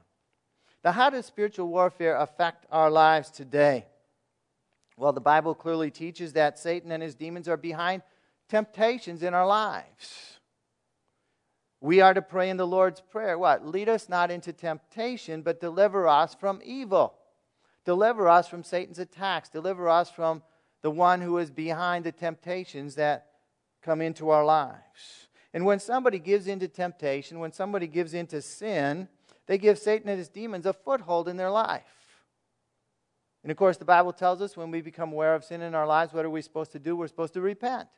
Now, 0.84 0.94
how 0.94 1.10
does 1.12 1.26
spiritual 1.26 1.68
warfare 1.68 2.18
affect 2.18 2.66
our 2.72 2.90
lives 2.90 3.30
today? 3.30 3.86
Well, 4.98 5.14
the 5.14 5.22
Bible 5.22 5.54
clearly 5.54 5.92
teaches 5.92 6.34
that 6.34 6.58
Satan 6.58 6.92
and 6.92 7.04
his 7.04 7.16
demons 7.16 7.48
are 7.48 7.58
behind 7.58 8.02
temptations 8.50 9.24
in 9.24 9.34
our 9.34 9.48
lives. 9.48 10.40
We 11.84 12.00
are 12.00 12.14
to 12.14 12.22
pray 12.22 12.50
in 12.50 12.56
the 12.56 12.66
Lord's 12.66 13.02
Prayer. 13.02 13.38
What? 13.38 13.68
Lead 13.68 13.90
us 13.90 14.08
not 14.08 14.32
into 14.32 14.54
temptation, 14.54 15.42
but 15.42 15.60
deliver 15.60 16.08
us 16.08 16.34
from 16.34 16.62
evil. 16.64 17.14
Deliver 17.84 18.30
us 18.30 18.48
from 18.48 18.64
Satan's 18.64 19.00
attacks. 19.00 19.50
Deliver 19.50 19.90
us 19.90 20.10
from 20.10 20.44
the 20.82 20.90
one 20.90 21.20
who 21.20 21.38
is 21.40 21.52
behind 21.52 22.06
the 22.06 22.14
temptations 22.14 22.96
that 22.96 23.26
come 23.82 24.00
into 24.00 24.30
our 24.30 24.46
lives. 24.46 25.28
And 25.54 25.66
when 25.66 25.82
somebody 25.82 26.20
gives 26.20 26.48
into 26.48 26.70
temptation, 26.70 27.40
when 27.40 27.52
somebody 27.52 27.88
gives 27.88 28.14
into 28.14 28.42
sin, 28.42 29.10
they 29.46 29.58
give 29.58 29.78
Satan 29.78 30.08
and 30.08 30.18
his 30.18 30.30
demons 30.30 30.66
a 30.66 30.72
foothold 30.72 31.28
in 31.28 31.36
their 31.36 31.52
life. 31.52 31.84
And 33.44 33.52
of 33.52 33.58
course, 33.58 33.76
the 33.76 33.84
Bible 33.84 34.14
tells 34.14 34.42
us 34.42 34.56
when 34.56 34.72
we 34.72 34.80
become 34.80 35.12
aware 35.12 35.36
of 35.36 35.44
sin 35.44 35.62
in 35.62 35.76
our 35.76 35.86
lives, 35.86 36.14
what 36.14 36.24
are 36.24 36.30
we 36.30 36.42
supposed 36.42 36.72
to 36.72 36.80
do? 36.80 36.96
We're 36.96 37.10
supposed 37.10 37.34
to 37.34 37.42
repent. 37.42 37.90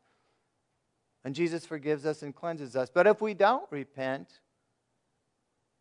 And 1.26 1.34
Jesus 1.34 1.66
forgives 1.66 2.06
us 2.06 2.22
and 2.22 2.36
cleanses 2.36 2.76
us. 2.76 2.92
But 2.94 3.08
if 3.08 3.20
we 3.20 3.34
don't 3.34 3.66
repent, 3.72 4.30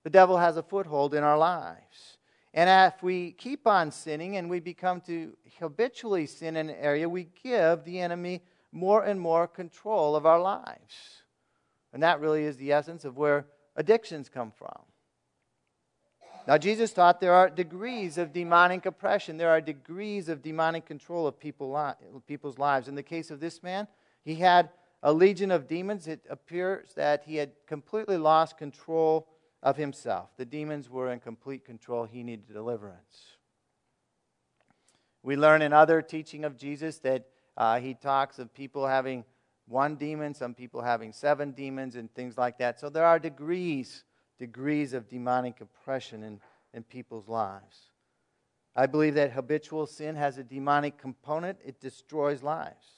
the 0.02 0.10
devil 0.10 0.38
has 0.38 0.56
a 0.56 0.62
foothold 0.62 1.14
in 1.14 1.22
our 1.22 1.36
lives. 1.36 2.16
And 2.54 2.70
if 2.70 3.02
we 3.02 3.32
keep 3.32 3.66
on 3.66 3.90
sinning 3.90 4.38
and 4.38 4.48
we 4.48 4.58
become 4.58 5.02
to 5.02 5.36
habitually 5.60 6.24
sin 6.24 6.56
in 6.56 6.70
an 6.70 6.76
area, 6.76 7.06
we 7.08 7.28
give 7.42 7.84
the 7.84 8.00
enemy 8.00 8.42
more 8.72 9.04
and 9.04 9.20
more 9.20 9.46
control 9.46 10.16
of 10.16 10.24
our 10.24 10.40
lives. 10.40 11.22
And 11.92 12.02
that 12.02 12.20
really 12.20 12.44
is 12.44 12.56
the 12.56 12.72
essence 12.72 13.04
of 13.04 13.18
where 13.18 13.44
addictions 13.76 14.30
come 14.30 14.50
from. 14.50 14.80
Now, 16.46 16.56
Jesus 16.56 16.92
taught 16.92 17.20
there 17.20 17.34
are 17.34 17.50
degrees 17.50 18.16
of 18.16 18.32
demonic 18.32 18.86
oppression, 18.86 19.36
there 19.36 19.50
are 19.50 19.60
degrees 19.60 20.28
of 20.28 20.42
demonic 20.42 20.86
control 20.86 21.26
of 21.26 21.38
people 21.38 21.94
people's 22.26 22.58
lives. 22.58 22.88
In 22.88 22.94
the 22.94 23.02
case 23.02 23.30
of 23.30 23.40
this 23.40 23.62
man, 23.62 23.88
he 24.24 24.36
had 24.36 24.70
a 25.04 25.12
legion 25.12 25.52
of 25.52 25.68
demons. 25.68 26.08
It 26.08 26.26
appears 26.28 26.94
that 26.94 27.23
he 27.26 27.37
had 27.37 27.52
completely 27.68 28.16
lost 28.16 28.56
control 28.56 29.28
of 29.62 29.76
himself. 29.76 30.30
The 30.37 30.46
demons 30.46 30.90
were 30.90 31.12
in 31.12 31.20
complete 31.20 31.64
control. 31.64 32.04
He 32.04 32.25
needed 32.25 32.52
deliverance. 32.52 33.37
We 35.23 35.37
learn 35.37 35.62
in 35.62 35.73
other 35.73 36.02
teaching 36.02 36.44
of 36.44 36.56
Jesus 36.56 36.99
that 36.99 37.26
uh, 37.56 37.78
he 37.78 37.94
talks 37.94 38.38
of 38.38 38.52
people 38.52 38.87
having 38.87 39.25
one 39.66 39.96
demon, 39.96 40.34
some 40.34 40.54
people 40.54 40.82
having 40.82 41.12
seven 41.12 41.52
demons, 41.52 41.96
and 41.96 42.12
things 42.14 42.37
like 42.37 42.58
that. 42.58 42.80
So 42.80 42.88
there 42.88 43.06
are 43.06 43.18
degrees, 43.18 44.04
degrees 44.38 44.92
of 44.92 45.08
demonic 45.08 45.61
oppression 45.61 46.23
in, 46.23 46.40
in 46.73 46.82
people's 46.82 47.28
lives. 47.28 47.90
I 48.76 48.87
believe 48.87 49.14
that 49.14 49.32
habitual 49.32 49.87
sin 49.87 50.16
has 50.16 50.37
a 50.37 50.44
demonic 50.44 50.99
component, 50.99 51.58
it 51.64 51.80
destroys 51.80 52.42
lives. 52.42 52.93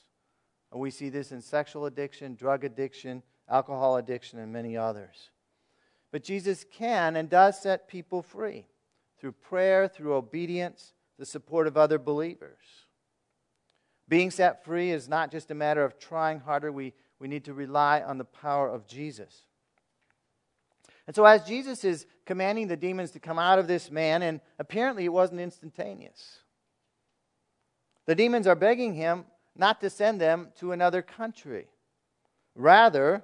And 0.71 0.81
we 0.81 0.91
see 0.91 1.09
this 1.09 1.31
in 1.31 1.41
sexual 1.41 1.85
addiction, 1.85 2.35
drug 2.35 2.63
addiction, 2.63 3.23
alcohol 3.49 3.97
addiction, 3.97 4.39
and 4.39 4.51
many 4.51 4.75
others. 4.75 5.29
But 6.11 6.23
Jesus 6.23 6.65
can 6.71 7.15
and 7.15 7.29
does 7.29 7.61
set 7.61 7.87
people 7.87 8.21
free 8.21 8.65
through 9.19 9.33
prayer, 9.33 9.87
through 9.87 10.13
obedience, 10.13 10.93
the 11.17 11.25
support 11.25 11.67
of 11.67 11.77
other 11.77 11.97
believers. 11.97 12.59
Being 14.07 14.31
set 14.31 14.63
free 14.63 14.91
is 14.91 15.09
not 15.09 15.31
just 15.31 15.51
a 15.51 15.55
matter 15.55 15.83
of 15.83 15.99
trying 15.99 16.39
harder, 16.39 16.71
we, 16.71 16.93
we 17.19 17.27
need 17.27 17.45
to 17.45 17.53
rely 17.53 18.01
on 18.01 18.17
the 18.17 18.25
power 18.25 18.69
of 18.69 18.87
Jesus. 18.87 19.41
And 21.07 21.15
so, 21.15 21.25
as 21.25 21.43
Jesus 21.43 21.83
is 21.83 22.05
commanding 22.25 22.67
the 22.67 22.77
demons 22.77 23.11
to 23.11 23.19
come 23.19 23.39
out 23.39 23.59
of 23.59 23.67
this 23.67 23.89
man, 23.89 24.21
and 24.21 24.41
apparently 24.59 25.05
it 25.05 25.13
wasn't 25.13 25.41
instantaneous, 25.41 26.39
the 28.05 28.15
demons 28.15 28.47
are 28.47 28.55
begging 28.55 28.93
him 28.93 29.25
not 29.57 29.81
to 29.81 29.89
send 29.89 30.21
them 30.21 30.49
to 30.59 30.71
another 30.71 31.01
country. 31.01 31.67
Rather, 32.55 33.23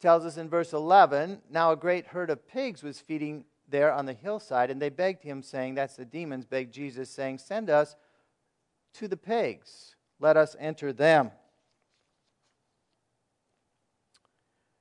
tells 0.00 0.24
us 0.24 0.36
in 0.36 0.48
verse 0.48 0.72
11 0.72 1.42
now 1.50 1.72
a 1.72 1.76
great 1.76 2.06
herd 2.06 2.30
of 2.30 2.46
pigs 2.48 2.82
was 2.82 3.00
feeding 3.00 3.44
there 3.68 3.92
on 3.92 4.06
the 4.06 4.12
hillside, 4.12 4.70
and 4.70 4.82
they 4.82 4.88
begged 4.88 5.22
him, 5.22 5.42
saying, 5.42 5.74
That's 5.74 5.96
the 5.96 6.04
demons, 6.04 6.44
begged 6.44 6.74
Jesus, 6.74 7.08
saying, 7.08 7.38
Send 7.38 7.70
us 7.70 7.96
to 8.94 9.06
the 9.06 9.16
pigs, 9.16 9.94
let 10.18 10.36
us 10.36 10.56
enter 10.58 10.92
them. 10.92 11.30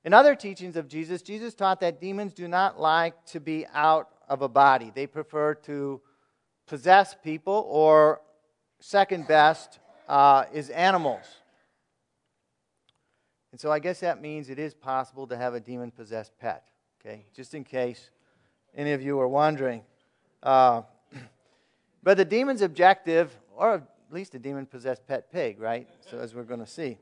In 0.04 0.14
other 0.14 0.34
teachings 0.34 0.76
of 0.76 0.88
Jesus, 0.88 1.22
Jesus 1.22 1.54
taught 1.54 1.82
that 1.82 2.02
demons 2.02 2.34
do 2.34 2.48
not 2.48 2.80
like 2.80 3.26
to 3.28 3.40
be 3.40 3.66
out 3.74 4.10
of 4.28 4.42
a 4.42 4.50
body. 4.50 4.92
They 4.96 5.06
prefer 5.06 5.54
to 5.56 6.02
possess 6.68 7.16
people, 7.24 7.66
or 7.68 8.22
second 8.80 9.28
best, 9.28 9.80
uh, 10.10 10.46
is 10.52 10.70
animals. 10.72 11.24
And 13.52 13.62
so 13.62 13.72
I 13.72 13.80
guess 13.80 14.00
that 14.02 14.22
means 14.22 14.50
it 14.50 14.60
is 14.60 14.74
possible 14.74 15.28
to 15.28 15.38
have 15.38 15.54
a 15.54 15.60
demon 15.60 15.92
possessed 15.92 16.38
pet, 16.40 16.64
okay? 17.00 17.26
Just 17.34 17.54
in 17.54 17.64
case 17.64 18.10
any 18.76 18.92
of 18.92 19.02
you 19.02 19.20
are 19.20 19.28
wondering. 19.28 19.84
Uh, 20.44 20.82
but 22.04 22.18
the 22.18 22.26
demon's 22.26 22.62
objective, 22.62 23.32
or 23.56 23.76
at 23.76 23.84
least 24.12 24.36
a 24.36 24.40
demon 24.40 24.66
possessed 24.66 25.08
pet 25.08 25.32
pig, 25.32 25.60
right? 25.60 25.88
So, 26.10 26.20
as 26.20 26.34
we're 26.34 26.44
going 26.44 26.60
to 26.60 26.68
see. 26.68 26.98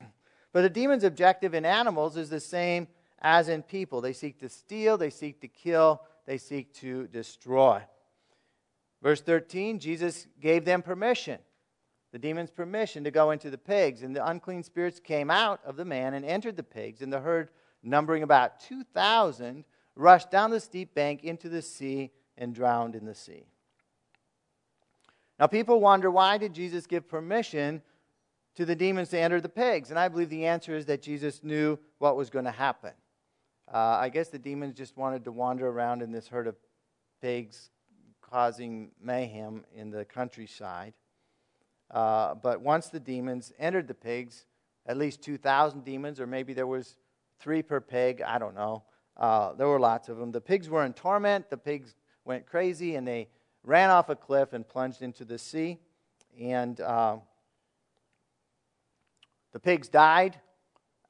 But 0.52 0.62
the 0.62 0.68
demon's 0.68 1.04
objective 1.04 1.54
in 1.54 1.64
animals 1.64 2.16
is 2.16 2.28
the 2.28 2.40
same 2.40 2.88
as 3.20 3.48
in 3.48 3.62
people 3.62 4.00
they 4.00 4.12
seek 4.12 4.40
to 4.40 4.48
steal, 4.48 4.98
they 4.98 5.10
seek 5.10 5.40
to 5.42 5.46
kill, 5.46 6.02
they 6.26 6.38
seek 6.38 6.74
to 6.80 7.06
destroy. 7.06 7.80
Verse 9.00 9.20
13 9.20 9.78
Jesus 9.78 10.26
gave 10.40 10.64
them 10.64 10.82
permission 10.82 11.38
the 12.12 12.18
demons 12.18 12.50
permission 12.50 13.04
to 13.04 13.10
go 13.10 13.30
into 13.30 13.50
the 13.50 13.58
pigs. 13.58 14.02
And 14.02 14.14
the 14.14 14.26
unclean 14.26 14.62
spirits 14.62 15.00
came 15.00 15.30
out 15.30 15.60
of 15.64 15.76
the 15.76 15.84
man 15.84 16.14
and 16.14 16.24
entered 16.24 16.56
the 16.56 16.62
pigs. 16.62 17.02
And 17.02 17.12
the 17.12 17.20
herd, 17.20 17.50
numbering 17.82 18.22
about 18.22 18.60
2,000, 18.60 19.64
rushed 19.94 20.30
down 20.30 20.50
the 20.50 20.60
steep 20.60 20.94
bank 20.94 21.24
into 21.24 21.48
the 21.48 21.62
sea 21.62 22.10
and 22.36 22.54
drowned 22.54 22.94
in 22.94 23.04
the 23.04 23.14
sea. 23.14 23.44
Now, 25.38 25.46
people 25.46 25.80
wonder 25.80 26.10
why 26.10 26.36
did 26.36 26.52
Jesus 26.52 26.86
give 26.86 27.08
permission 27.08 27.82
to 28.56 28.64
the 28.64 28.76
demons 28.76 29.08
to 29.10 29.18
enter 29.18 29.40
the 29.40 29.48
pigs? 29.48 29.90
And 29.90 29.98
I 29.98 30.08
believe 30.08 30.28
the 30.28 30.46
answer 30.46 30.74
is 30.74 30.86
that 30.86 31.00
Jesus 31.00 31.42
knew 31.42 31.78
what 31.98 32.16
was 32.16 32.28
going 32.28 32.44
to 32.44 32.50
happen. 32.50 32.92
Uh, 33.72 33.78
I 33.78 34.08
guess 34.08 34.28
the 34.28 34.38
demons 34.38 34.74
just 34.74 34.96
wanted 34.96 35.24
to 35.24 35.32
wander 35.32 35.68
around 35.68 36.02
in 36.02 36.10
this 36.10 36.28
herd 36.28 36.46
of 36.46 36.56
pigs, 37.22 37.70
causing 38.20 38.90
mayhem 39.00 39.64
in 39.74 39.90
the 39.90 40.04
countryside. 40.04 40.92
Uh, 41.90 42.34
but 42.34 42.60
once 42.60 42.88
the 42.88 43.00
demons 43.00 43.52
entered 43.58 43.88
the 43.88 43.94
pigs, 43.94 44.44
at 44.86 44.96
least 44.96 45.22
2,000 45.22 45.84
demons, 45.84 46.20
or 46.20 46.26
maybe 46.26 46.52
there 46.52 46.66
was 46.66 46.96
three 47.38 47.62
per 47.62 47.80
pig, 47.80 48.22
I 48.22 48.38
don't 48.38 48.54
know. 48.54 48.84
Uh, 49.16 49.52
there 49.54 49.66
were 49.66 49.80
lots 49.80 50.08
of 50.08 50.16
them. 50.16 50.32
The 50.32 50.40
pigs 50.40 50.68
were 50.68 50.84
in 50.84 50.92
torment. 50.92 51.50
The 51.50 51.56
pigs 51.56 51.94
went 52.24 52.46
crazy 52.46 52.94
and 52.96 53.06
they 53.06 53.28
ran 53.64 53.90
off 53.90 54.08
a 54.08 54.16
cliff 54.16 54.52
and 54.52 54.66
plunged 54.66 55.02
into 55.02 55.24
the 55.24 55.38
sea. 55.38 55.78
And 56.40 56.80
uh, 56.80 57.18
the 59.52 59.60
pigs 59.60 59.88
died. 59.88 60.40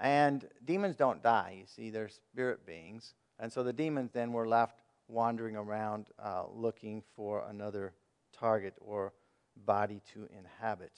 And 0.01 0.49
demons 0.65 0.97
don't 0.97 1.23
die, 1.23 1.57
you 1.61 1.67
see, 1.67 1.91
they're 1.91 2.09
spirit 2.09 2.65
beings. 2.65 3.15
And 3.39 3.53
so 3.53 3.63
the 3.63 3.73
demons 3.73 4.13
then 4.13 4.33
were 4.33 4.49
left 4.49 4.81
wandering 5.09 5.57
around 5.57 6.07
uh, 6.19 6.45
looking 6.51 7.03
for 7.15 7.45
another 7.51 7.93
target 8.33 8.75
or 8.81 9.13
body 9.57 10.01
to 10.15 10.29
inhabit. 10.37 10.93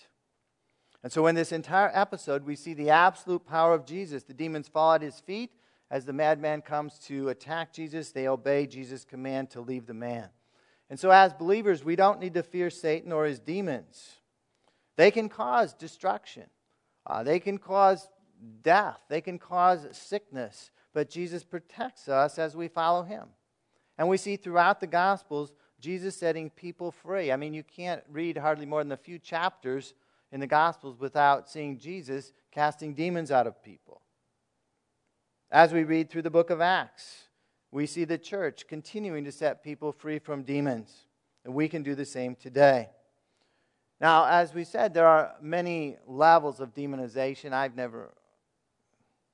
And 1.03 1.13
so, 1.13 1.27
in 1.27 1.35
this 1.35 1.53
entire 1.53 1.91
episode, 1.93 2.45
we 2.45 2.55
see 2.55 2.75
the 2.75 2.91
absolute 2.91 3.45
power 3.45 3.75
of 3.75 3.85
Jesus. 3.85 4.23
The 4.23 4.35
demons 4.35 4.69
fall 4.69 4.93
at 4.93 5.03
his 5.03 5.21
feet. 5.21 5.51
As 5.91 6.07
the 6.07 6.13
madman 6.13 6.63
comes 6.63 6.99
to 7.01 7.29
attack 7.29 7.73
Jesus, 7.73 8.13
they 8.13 8.27
obey 8.27 8.67
Jesus' 8.67 9.05
command 9.05 9.51
to 9.51 9.61
leave 9.61 9.87
the 9.87 9.95
man. 9.95 10.31
And 10.89 10.99
so, 10.99 11.11
as 11.11 11.35
believers, 11.35 11.85
we 11.85 11.97
don't 11.97 12.21
need 12.21 12.35
to 12.35 12.43
fear 12.43 12.71
Satan 12.71 13.13
or 13.13 13.27
his 13.27 13.41
demons. 13.41 14.21
They 14.97 15.11
can 15.11 15.29
cause 15.29 15.75
destruction, 15.75 16.45
uh, 17.07 17.23
they 17.23 17.41
can 17.41 17.59
cause 17.59 18.09
death, 18.63 19.01
they 19.09 19.21
can 19.21 19.39
cause 19.39 19.87
sickness, 19.93 20.71
but 20.93 21.11
Jesus 21.11 21.45
protects 21.45 22.09
us 22.09 22.39
as 22.39 22.55
we 22.57 22.69
follow 22.69 23.03
him. 23.03 23.29
And 23.99 24.09
we 24.09 24.17
see 24.17 24.37
throughout 24.37 24.81
the 24.81 24.87
Gospels 24.87 25.53
Jesus 25.83 26.17
setting 26.17 26.49
people 26.49 26.93
free. 26.93 27.33
I 27.33 27.37
mean, 27.37 27.53
you 27.53 27.65
can't 27.65 28.05
read 28.09 28.39
hardly 28.39 28.67
more 28.67 28.85
than 28.85 28.93
a 28.93 28.97
few 28.97 29.19
chapters 29.19 29.95
in 30.31 30.39
the 30.39 30.47
Gospels 30.47 30.97
without 31.01 31.51
seeing 31.51 31.77
Jesus 31.77 32.33
casting 32.53 32.95
demons 32.95 33.33
out 33.33 33.49
of 33.49 33.61
people. 33.65 34.01
As 35.51 35.73
we 35.73 35.83
read 35.83 36.09
through 36.09 36.23
the 36.23 36.31
book 36.31 36.51
of 36.51 36.61
Acts, 36.61 37.25
we 37.73 37.87
see 37.87 38.05
the 38.05 38.17
church 38.17 38.69
continuing 38.69 39.25
to 39.25 39.33
set 39.33 39.65
people 39.65 39.91
free 39.91 40.21
from 40.21 40.45
demons. 40.45 41.07
And 41.45 41.53
we 41.53 41.69
can 41.69 41.83
do 41.83 41.97
the 41.97 42.05
same 42.05 42.37
today. 42.37 42.91
Now, 44.01 44.27
as 44.27 44.55
we 44.55 44.63
said, 44.63 44.95
there 44.95 45.09
are 45.09 45.35
many 45.43 45.97
levels 46.07 46.61
of 46.61 46.75
demonization. 46.75 47.53
I've 47.53 47.75
never, 47.75 48.13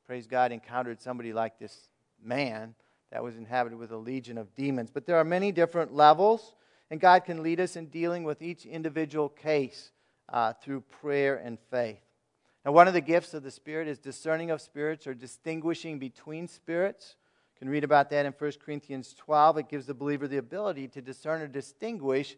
praise 0.07 0.27
God, 0.27 0.51
encountered 0.51 1.03
somebody 1.03 1.35
like 1.35 1.59
this 1.59 1.91
man 2.25 2.75
that 3.11 3.23
was 3.23 3.37
inhabited 3.37 3.79
with 3.79 3.91
a 3.93 3.97
legion 3.97 4.39
of 4.39 4.55
demons. 4.55 4.91
But 4.93 5.07
there 5.07 5.17
are 5.17 5.25
many 5.25 5.53
different 5.53 5.95
levels, 5.95 6.55
and 6.91 7.01
God 7.01 7.25
can 7.25 7.43
lead 7.43 7.61
us 7.61 7.77
in 7.77 7.87
dealing 7.87 8.25
with 8.25 8.43
each 8.43 8.67
individual 8.67 9.29
case 9.29 9.93
uh, 10.29 10.53
through 10.53 10.83
prayer 10.83 11.37
and 11.37 11.59
faith. 11.71 12.01
Now, 12.65 12.73
one 12.73 12.89
of 12.89 12.95
the 12.95 13.01
gifts 13.01 13.35
of 13.35 13.43
the 13.43 13.51
Spirit 13.51 13.89
is 13.89 13.99
discerning 13.99 14.51
of 14.51 14.61
spirits 14.61 15.07
or 15.07 15.15
distinguishing 15.15 15.99
between 15.99 16.49
spirits. 16.49 17.17
You 17.55 17.61
can 17.61 17.71
read 17.71 17.85
about 17.85 18.11
that 18.11 18.27
in 18.27 18.33
1 18.33 18.53
Corinthians 18.65 19.15
12. 19.15 19.59
It 19.59 19.69
gives 19.69 19.87
the 19.87 19.95
believer 19.95 20.29
the 20.29 20.37
ability 20.37 20.89
to 20.89 21.01
discern 21.01 21.41
or 21.41 21.49
distinguish 21.49 22.37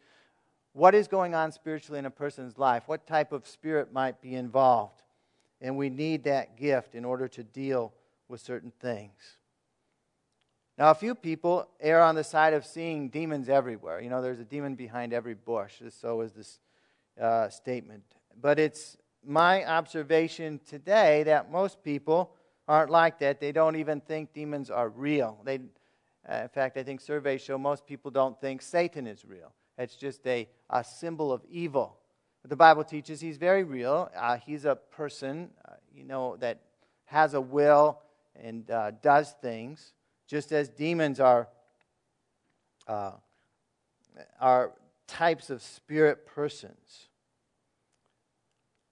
what 0.72 0.94
is 0.94 1.08
going 1.08 1.34
on 1.34 1.50
spiritually 1.50 1.98
in 1.98 2.06
a 2.06 2.10
person's 2.10 2.58
life, 2.58 2.84
what 2.86 3.06
type 3.06 3.32
of 3.32 3.46
spirit 3.46 3.92
might 3.92 4.20
be 4.20 4.34
involved. 4.34 5.02
And 5.60 5.76
we 5.76 5.90
need 5.90 6.24
that 6.24 6.56
gift 6.56 6.94
in 6.94 7.04
order 7.04 7.26
to 7.28 7.42
deal 7.42 7.92
with 8.28 8.40
certain 8.40 8.72
things. 8.80 9.36
Now, 10.80 10.92
a 10.92 10.94
few 10.94 11.14
people 11.14 11.68
err 11.78 12.00
on 12.00 12.14
the 12.14 12.24
side 12.24 12.54
of 12.54 12.64
seeing 12.64 13.10
demons 13.10 13.50
everywhere. 13.50 14.00
You 14.00 14.08
know, 14.08 14.22
there's 14.22 14.40
a 14.40 14.46
demon 14.46 14.76
behind 14.76 15.12
every 15.12 15.34
bush. 15.34 15.82
So 15.90 16.22
is 16.22 16.32
this 16.32 16.58
uh, 17.20 17.50
statement. 17.50 18.02
But 18.40 18.58
it's 18.58 18.96
my 19.22 19.62
observation 19.66 20.58
today 20.66 21.22
that 21.24 21.52
most 21.52 21.84
people 21.84 22.34
aren't 22.66 22.88
like 22.88 23.18
that. 23.18 23.40
They 23.40 23.52
don't 23.52 23.76
even 23.76 24.00
think 24.00 24.32
demons 24.32 24.70
are 24.70 24.88
real. 24.88 25.42
They, 25.44 25.56
uh, 26.26 26.36
in 26.36 26.48
fact, 26.48 26.78
I 26.78 26.82
think 26.82 27.02
surveys 27.02 27.42
show 27.42 27.58
most 27.58 27.86
people 27.86 28.10
don't 28.10 28.40
think 28.40 28.62
Satan 28.62 29.06
is 29.06 29.22
real. 29.26 29.52
It's 29.76 29.96
just 29.96 30.26
a, 30.26 30.48
a 30.70 30.82
symbol 30.82 31.30
of 31.30 31.42
evil. 31.50 31.98
But 32.40 32.48
the 32.48 32.56
Bible 32.56 32.84
teaches 32.84 33.20
he's 33.20 33.36
very 33.36 33.64
real. 33.64 34.10
Uh, 34.16 34.38
he's 34.38 34.64
a 34.64 34.76
person, 34.76 35.50
uh, 35.68 35.74
you 35.94 36.04
know, 36.04 36.36
that 36.36 36.62
has 37.04 37.34
a 37.34 37.40
will 37.40 37.98
and 38.34 38.70
uh, 38.70 38.92
does 39.02 39.34
things 39.42 39.92
just 40.30 40.52
as 40.52 40.68
demons 40.68 41.18
are, 41.18 41.48
uh, 42.86 43.10
are 44.40 44.70
types 45.08 45.50
of 45.50 45.60
spirit 45.60 46.24
persons. 46.24 47.08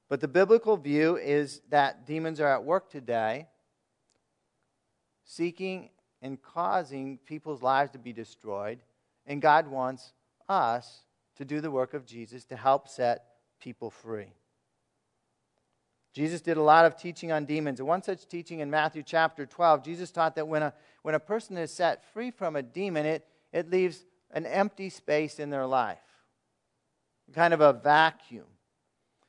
But 0.09 0.20
the 0.20 0.27
biblical 0.27 0.77
view 0.77 1.16
is 1.16 1.61
that 1.68 2.09
demons 2.09 2.40
are 2.40 2.53
at 2.53 2.64
work 2.64 2.90
today, 2.90 3.46
seeking 5.24 5.90
and 6.20 6.42
causing 6.42 7.18
people's 7.18 7.62
lives 7.62 7.92
to 7.92 7.98
be 7.98 8.12
destroyed, 8.12 8.81
and 9.24 9.40
God 9.40 9.68
wants 9.68 10.12
us 10.48 11.03
to 11.37 11.44
do 11.44 11.61
the 11.61 11.70
work 11.70 11.94
of 11.94 12.05
Jesus 12.05 12.44
to 12.46 12.57
help 12.57 12.88
set 12.88 13.27
people 13.61 13.90
free. 13.90 14.33
Jesus 16.12 16.40
did 16.40 16.57
a 16.57 16.62
lot 16.62 16.85
of 16.85 16.97
teaching 16.97 17.33
on 17.33 17.44
demons. 17.44 17.81
And 17.81 17.88
one 17.88 18.03
such 18.03 18.27
teaching 18.27 18.61
in 18.61 18.71
Matthew 18.71 19.03
chapter 19.03 19.47
12, 19.47 19.85
Jesus 19.85 20.11
taught 20.11 20.35
that 20.37 20.49
when 20.49 20.62
a, 20.62 20.73
when 21.03 21.14
a 21.14 21.21
person 21.21 21.57
is 21.57 21.73
set 21.73 22.05
free 22.12 22.31
from 22.31 22.57
a 22.57 22.62
demon, 22.62 23.07
it, 23.07 23.27
it 23.53 23.71
leaves 23.71 24.05
an 24.31 24.47
empty 24.47 24.90
space 24.90 25.38
in 25.38 25.51
their 25.51 25.66
life, 25.66 25.99
kind 27.33 27.55
of 27.55 27.61
a 27.61 27.73
vacuum. 27.73 28.47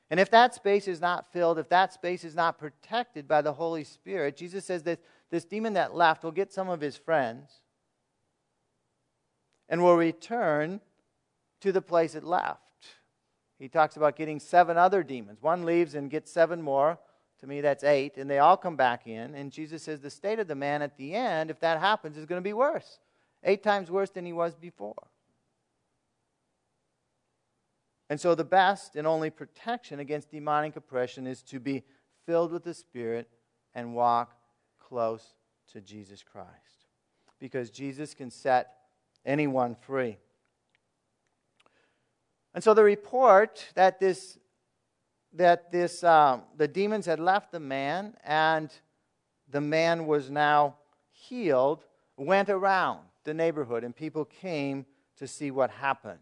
And 0.10 0.20
if 0.20 0.32
that 0.32 0.56
space 0.56 0.88
is 0.88 1.00
not 1.00 1.32
filled, 1.32 1.60
if 1.60 1.70
that 1.70 1.94
space 1.94 2.24
is 2.24 2.36
not 2.36 2.58
protected 2.58 3.28
by 3.28 3.42
the 3.42 3.54
Holy 3.54 3.84
Spirit, 3.84 4.38
Jesus 4.38 4.66
says 4.66 4.84
that 4.84 5.00
this 5.30 5.46
demon 5.46 5.74
that 5.74 5.94
left 5.94 6.24
will 6.24 6.32
get 6.32 6.52
some 6.52 6.70
of 6.70 6.82
his 6.82 6.98
friends 6.98 7.62
and 9.68 9.84
will 9.84 9.96
return 9.96 10.82
to 11.62 11.72
the 11.72 11.82
place 11.82 12.16
it 12.16 12.24
left. 12.24 12.69
He 13.60 13.68
talks 13.68 13.98
about 13.98 14.16
getting 14.16 14.40
seven 14.40 14.78
other 14.78 15.04
demons. 15.04 15.42
One 15.42 15.66
leaves 15.66 15.94
and 15.94 16.10
gets 16.10 16.32
seven 16.32 16.62
more. 16.62 16.98
To 17.42 17.48
me, 17.48 17.62
that's 17.62 17.84
eight. 17.84 18.18
And 18.18 18.30
they 18.30 18.40
all 18.40 18.58
come 18.58 18.78
back 18.78 19.06
in. 19.06 19.36
And 19.36 19.52
Jesus 19.52 19.84
says 19.84 20.00
the 20.00 20.10
state 20.10 20.40
of 20.40 20.48
the 20.48 20.56
man 20.56 20.82
at 20.82 20.98
the 20.98 21.14
end, 21.14 21.52
if 21.52 21.60
that 21.60 21.80
happens, 21.80 22.18
is 22.18 22.26
going 22.26 22.42
to 22.42 22.48
be 22.48 22.54
worse. 22.54 23.00
Eight 23.44 23.62
times 23.62 23.92
worse 23.92 24.10
than 24.10 24.26
he 24.26 24.34
was 24.34 24.56
before. 24.56 25.08
And 28.10 28.20
so, 28.20 28.34
the 28.34 28.44
best 28.44 28.96
and 28.96 29.06
only 29.06 29.30
protection 29.30 30.00
against 30.00 30.32
demonic 30.32 30.76
oppression 30.76 31.28
is 31.28 31.44
to 31.44 31.60
be 31.60 31.84
filled 32.26 32.52
with 32.52 32.64
the 32.64 32.74
Spirit 32.74 33.30
and 33.76 33.94
walk 33.94 34.36
close 34.80 35.36
to 35.74 35.82
Jesus 35.82 36.24
Christ. 36.24 36.88
Because 37.40 37.70
Jesus 37.70 38.16
can 38.16 38.32
set 38.32 38.74
anyone 39.26 39.76
free. 39.76 40.18
And 42.54 42.64
so 42.64 42.74
the 42.74 42.84
report 42.84 43.66
that 43.76 44.00
this 44.00 44.38
that 45.34 45.72
this 45.72 46.04
um, 46.04 46.44
the 46.58 46.68
demons 46.68 47.06
had 47.06 47.20
left 47.20 47.52
the 47.52 47.60
man 47.60 48.16
and 48.24 48.72
the 49.52 49.62
man 49.62 50.08
was 50.08 50.30
now 50.30 50.76
healed 51.12 51.86
went 52.18 52.50
around 52.50 53.00
the 53.24 53.34
neighborhood 53.34 53.84
and 53.84 53.96
people 53.96 54.26
came 54.26 54.86
to 55.18 55.28
see 55.28 55.52
what 55.52 55.70
happened. 55.70 56.20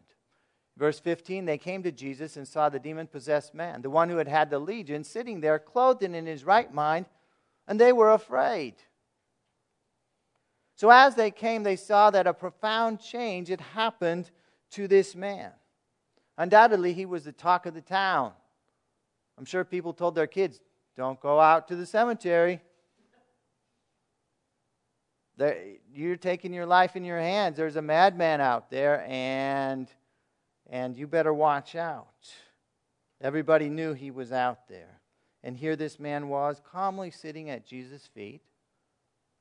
Verse 0.78 1.00
15, 1.00 1.46
they 1.46 1.58
came 1.58 1.82
to 1.84 1.92
Jesus 1.92 2.38
and 2.38 2.48
saw 2.48 2.70
the 2.70 2.80
demon 2.80 3.08
possessed 3.08 3.56
man, 3.56 3.82
the 3.82 3.90
one 3.90 4.10
who 4.10 4.18
had 4.18 4.28
had 4.28 4.52
the 4.52 4.60
legion, 4.60 5.04
sitting 5.04 5.42
there, 5.42 5.58
clothed 5.58 6.04
and 6.04 6.16
in 6.16 6.28
his 6.28 6.44
right 6.44 6.72
mind, 6.72 7.08
and 7.68 7.80
they 7.80 7.92
were 7.92 8.12
afraid. 8.12 8.76
So 10.76 10.92
as 10.92 11.16
they 11.16 11.32
came, 11.32 11.64
they 11.64 11.76
saw 11.76 12.12
that 12.12 12.28
a 12.28 12.34
profound 12.34 13.00
change 13.00 13.48
had 13.48 13.62
happened 13.62 14.30
to 14.72 14.88
this 14.88 15.16
man. 15.16 15.52
Undoubtedly, 16.38 16.94
he 16.94 17.06
was 17.06 17.24
the 17.24 17.32
talk 17.32 17.66
of 17.66 17.74
the 17.74 17.82
town. 17.82 18.32
I'm 19.38 19.46
sure 19.46 19.64
people 19.64 19.94
told 19.94 20.16
their 20.16 20.28
kids, 20.28 20.60
don't 20.96 21.20
go 21.20 21.40
out 21.40 21.68
to 21.68 21.76
the 21.76 21.86
cemetery. 21.86 22.62
There, 25.38 25.58
you're 25.94 26.16
taking 26.16 26.54
your 26.54 26.66
life 26.66 26.96
in 26.96 27.04
your 27.04 27.20
hands. 27.20 27.58
There's 27.58 27.76
a 27.76 27.82
madman 27.82 28.42
out 28.42 28.72
there, 28.72 29.06
and, 29.08 29.88
and 30.68 30.98
you 30.98 31.06
better 31.06 31.34
watch 31.34 31.76
out. 31.76 32.08
Everybody 33.22 33.70
knew 33.70 33.94
he 33.94 34.10
was 34.10 34.32
out 34.32 34.68
there. 34.68 35.00
And 35.44 35.56
here 35.56 35.76
this 35.76 36.00
man 36.00 36.28
was, 36.30 36.62
calmly 36.72 37.12
sitting 37.12 37.50
at 37.50 37.66
Jesus' 37.66 38.08
feet, 38.08 38.42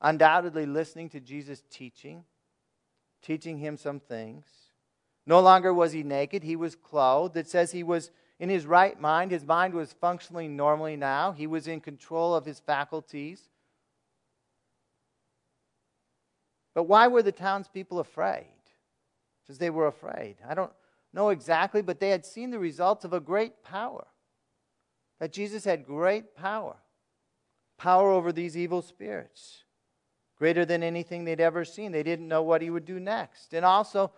undoubtedly 0.00 0.66
listening 0.66 1.08
to 1.10 1.20
Jesus' 1.20 1.62
teaching, 1.70 2.24
teaching 3.22 3.58
him 3.58 3.78
some 3.78 4.00
things. 4.00 4.44
No 5.26 5.40
longer 5.40 5.74
was 5.74 5.92
he 5.92 6.02
naked, 6.02 6.42
he 6.42 6.56
was 6.56 6.76
clothed. 6.76 7.36
It 7.36 7.48
says 7.48 7.72
he 7.72 7.82
was 7.82 8.10
in 8.38 8.48
his 8.48 8.66
right 8.66 9.00
mind. 9.00 9.30
His 9.30 9.44
mind 9.44 9.74
was 9.74 9.92
functioning 9.92 10.56
normally 10.56 10.96
now, 10.96 11.32
he 11.32 11.46
was 11.46 11.66
in 11.66 11.80
control 11.80 12.34
of 12.34 12.44
his 12.44 12.60
faculties. 12.60 13.48
But 16.74 16.84
why 16.84 17.08
were 17.08 17.22
the 17.22 17.32
townspeople 17.32 17.98
afraid? 18.00 18.44
Because 19.42 19.58
they 19.58 19.70
were 19.70 19.86
afraid. 19.86 20.36
I 20.46 20.54
don't 20.54 20.72
know 21.14 21.30
exactly, 21.30 21.80
but 21.80 22.00
they 22.00 22.10
had 22.10 22.26
seen 22.26 22.50
the 22.50 22.58
results 22.58 23.04
of 23.04 23.14
a 23.14 23.20
great 23.20 23.62
power. 23.62 24.06
That 25.18 25.32
Jesus 25.32 25.64
had 25.64 25.86
great 25.86 26.36
power 26.36 26.76
power 27.78 28.10
over 28.10 28.32
these 28.32 28.56
evil 28.56 28.82
spirits, 28.82 29.64
greater 30.38 30.64
than 30.64 30.82
anything 30.82 31.24
they'd 31.24 31.40
ever 31.40 31.64
seen. 31.64 31.92
They 31.92 32.02
didn't 32.02 32.28
know 32.28 32.42
what 32.42 32.62
he 32.62 32.70
would 32.70 32.84
do 32.84 33.00
next. 33.00 33.54
And 33.54 33.64
also, 33.64 34.12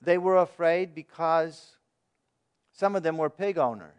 they 0.00 0.18
were 0.18 0.38
afraid 0.38 0.94
because 0.94 1.76
some 2.72 2.96
of 2.96 3.02
them 3.02 3.16
were 3.16 3.30
pig 3.30 3.58
owners. 3.58 3.90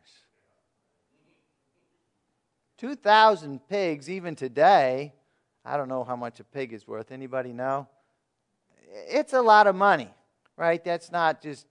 2,000 2.78 3.68
pigs, 3.68 4.10
even 4.10 4.36
today, 4.36 5.14
I 5.64 5.78
don't 5.78 5.88
know 5.88 6.04
how 6.04 6.16
much 6.16 6.40
a 6.40 6.44
pig 6.44 6.74
is 6.74 6.88
worth. 6.88 7.12
Anybody 7.12 7.54
know? 7.54 7.88
It's 9.08 9.34
a 9.34 9.42
lot 9.42 9.68
of 9.68 9.76
money, 9.76 10.10
right? 10.58 10.84
That's 10.84 11.12
not 11.12 11.42
just 11.42 11.68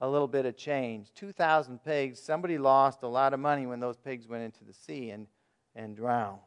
a 0.00 0.08
little 0.08 0.28
bit 0.28 0.44
of 0.44 0.56
change. 0.56 1.12
2,000 1.14 1.82
pigs, 1.82 2.20
somebody 2.20 2.58
lost 2.58 3.02
a 3.02 3.08
lot 3.08 3.32
of 3.32 3.40
money 3.40 3.66
when 3.66 3.80
those 3.80 3.96
pigs 3.96 4.28
went 4.28 4.44
into 4.44 4.64
the 4.64 4.74
sea 4.74 5.10
and, 5.10 5.26
and 5.74 5.96
drowned. 5.96 6.40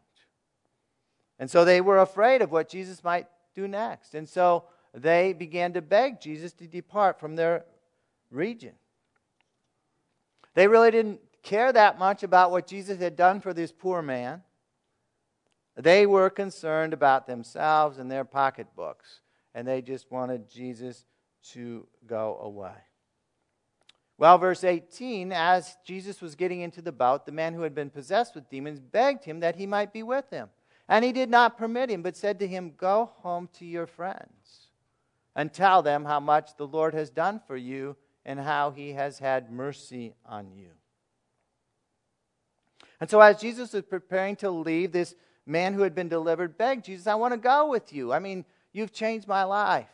And 1.40 1.50
so 1.50 1.66
they 1.66 1.82
were 1.82 2.00
afraid 2.00 2.42
of 2.42 2.52
what 2.52 2.70
Jesus 2.70 3.04
might 3.04 3.28
do 3.56 3.68
next. 3.68 4.16
And 4.16 4.30
so 4.30 4.66
they 4.98 5.32
began 5.34 5.74
to 5.74 5.82
beg 5.82 6.20
Jesus 6.20 6.54
to 6.54 6.68
depart 6.68 7.20
from 7.20 7.36
their 7.36 7.66
region. 8.32 8.74
They 10.56 10.68
really 10.68 10.90
didn't 10.90 11.20
care 11.44 11.72
that 11.72 12.00
much 12.00 12.24
about 12.24 12.50
what 12.50 12.66
Jesus 12.66 12.98
had 12.98 13.16
done 13.16 13.40
for 13.40 13.54
this 13.54 13.72
poor 13.72 14.02
man. 14.02 14.42
They 15.76 16.08
were 16.08 16.32
concerned 16.32 16.94
about 16.94 17.28
themselves 17.28 18.00
and 18.00 18.10
their 18.10 18.26
pocketbooks, 18.26 19.22
and 19.54 19.68
they 19.68 19.84
just 19.84 20.10
wanted 20.10 20.50
Jesus 20.50 21.06
to 21.52 21.86
go 22.08 22.40
away. 22.42 22.74
Well, 24.18 24.40
verse 24.40 24.64
18, 24.64 25.32
as 25.32 25.78
Jesus 25.86 26.22
was 26.22 26.34
getting 26.34 26.62
into 26.62 26.82
the 26.82 26.92
boat, 26.92 27.28
the 27.28 27.32
man 27.32 27.54
who 27.54 27.62
had 27.62 27.76
been 27.76 27.92
possessed 27.92 28.34
with 28.34 28.50
demons 28.50 28.80
begged 28.80 29.26
him 29.26 29.42
that 29.42 29.58
he 29.58 29.68
might 29.68 29.94
be 29.94 30.02
with 30.02 30.28
him. 30.32 30.50
And 30.90 31.06
he 31.06 31.12
did 31.12 31.30
not 31.30 31.56
permit 31.56 31.92
him, 31.92 32.02
but 32.02 32.18
said 32.18 32.40
to 32.40 32.48
him, 32.48 32.74
Go 32.76 33.12
home 33.18 33.48
to 33.60 33.66
your 33.66 33.86
friends 33.86 34.67
and 35.38 35.54
tell 35.54 35.84
them 35.84 36.04
how 36.04 36.20
much 36.20 36.58
the 36.58 36.68
Lord 36.68 36.96
has 36.96 37.12
done 37.12 37.40
for 37.46 37.56
you 37.56 37.96
and 38.26 38.40
how 38.40 38.72
he 38.72 38.94
has 38.94 39.20
had 39.20 39.52
mercy 39.52 40.16
on 40.26 40.52
you. 40.52 40.70
And 43.00 43.08
so, 43.08 43.22
as 43.22 43.40
Jesus 43.40 43.72
was 43.72 43.84
preparing 43.84 44.36
to 44.38 44.50
leave, 44.50 44.92
this 44.92 45.14
man 45.46 45.76
who 45.76 45.84
had 45.84 45.94
been 45.94 46.10
delivered 46.10 46.58
begged 46.58 46.86
Jesus, 46.86 47.06
I 47.06 47.14
want 47.16 47.36
to 47.36 47.38
go 47.38 47.70
with 47.70 47.94
you. 47.94 48.12
I 48.12 48.18
mean, 48.18 48.44
you've 48.74 48.92
changed 48.92 49.28
my 49.28 49.44
life. 49.44 49.88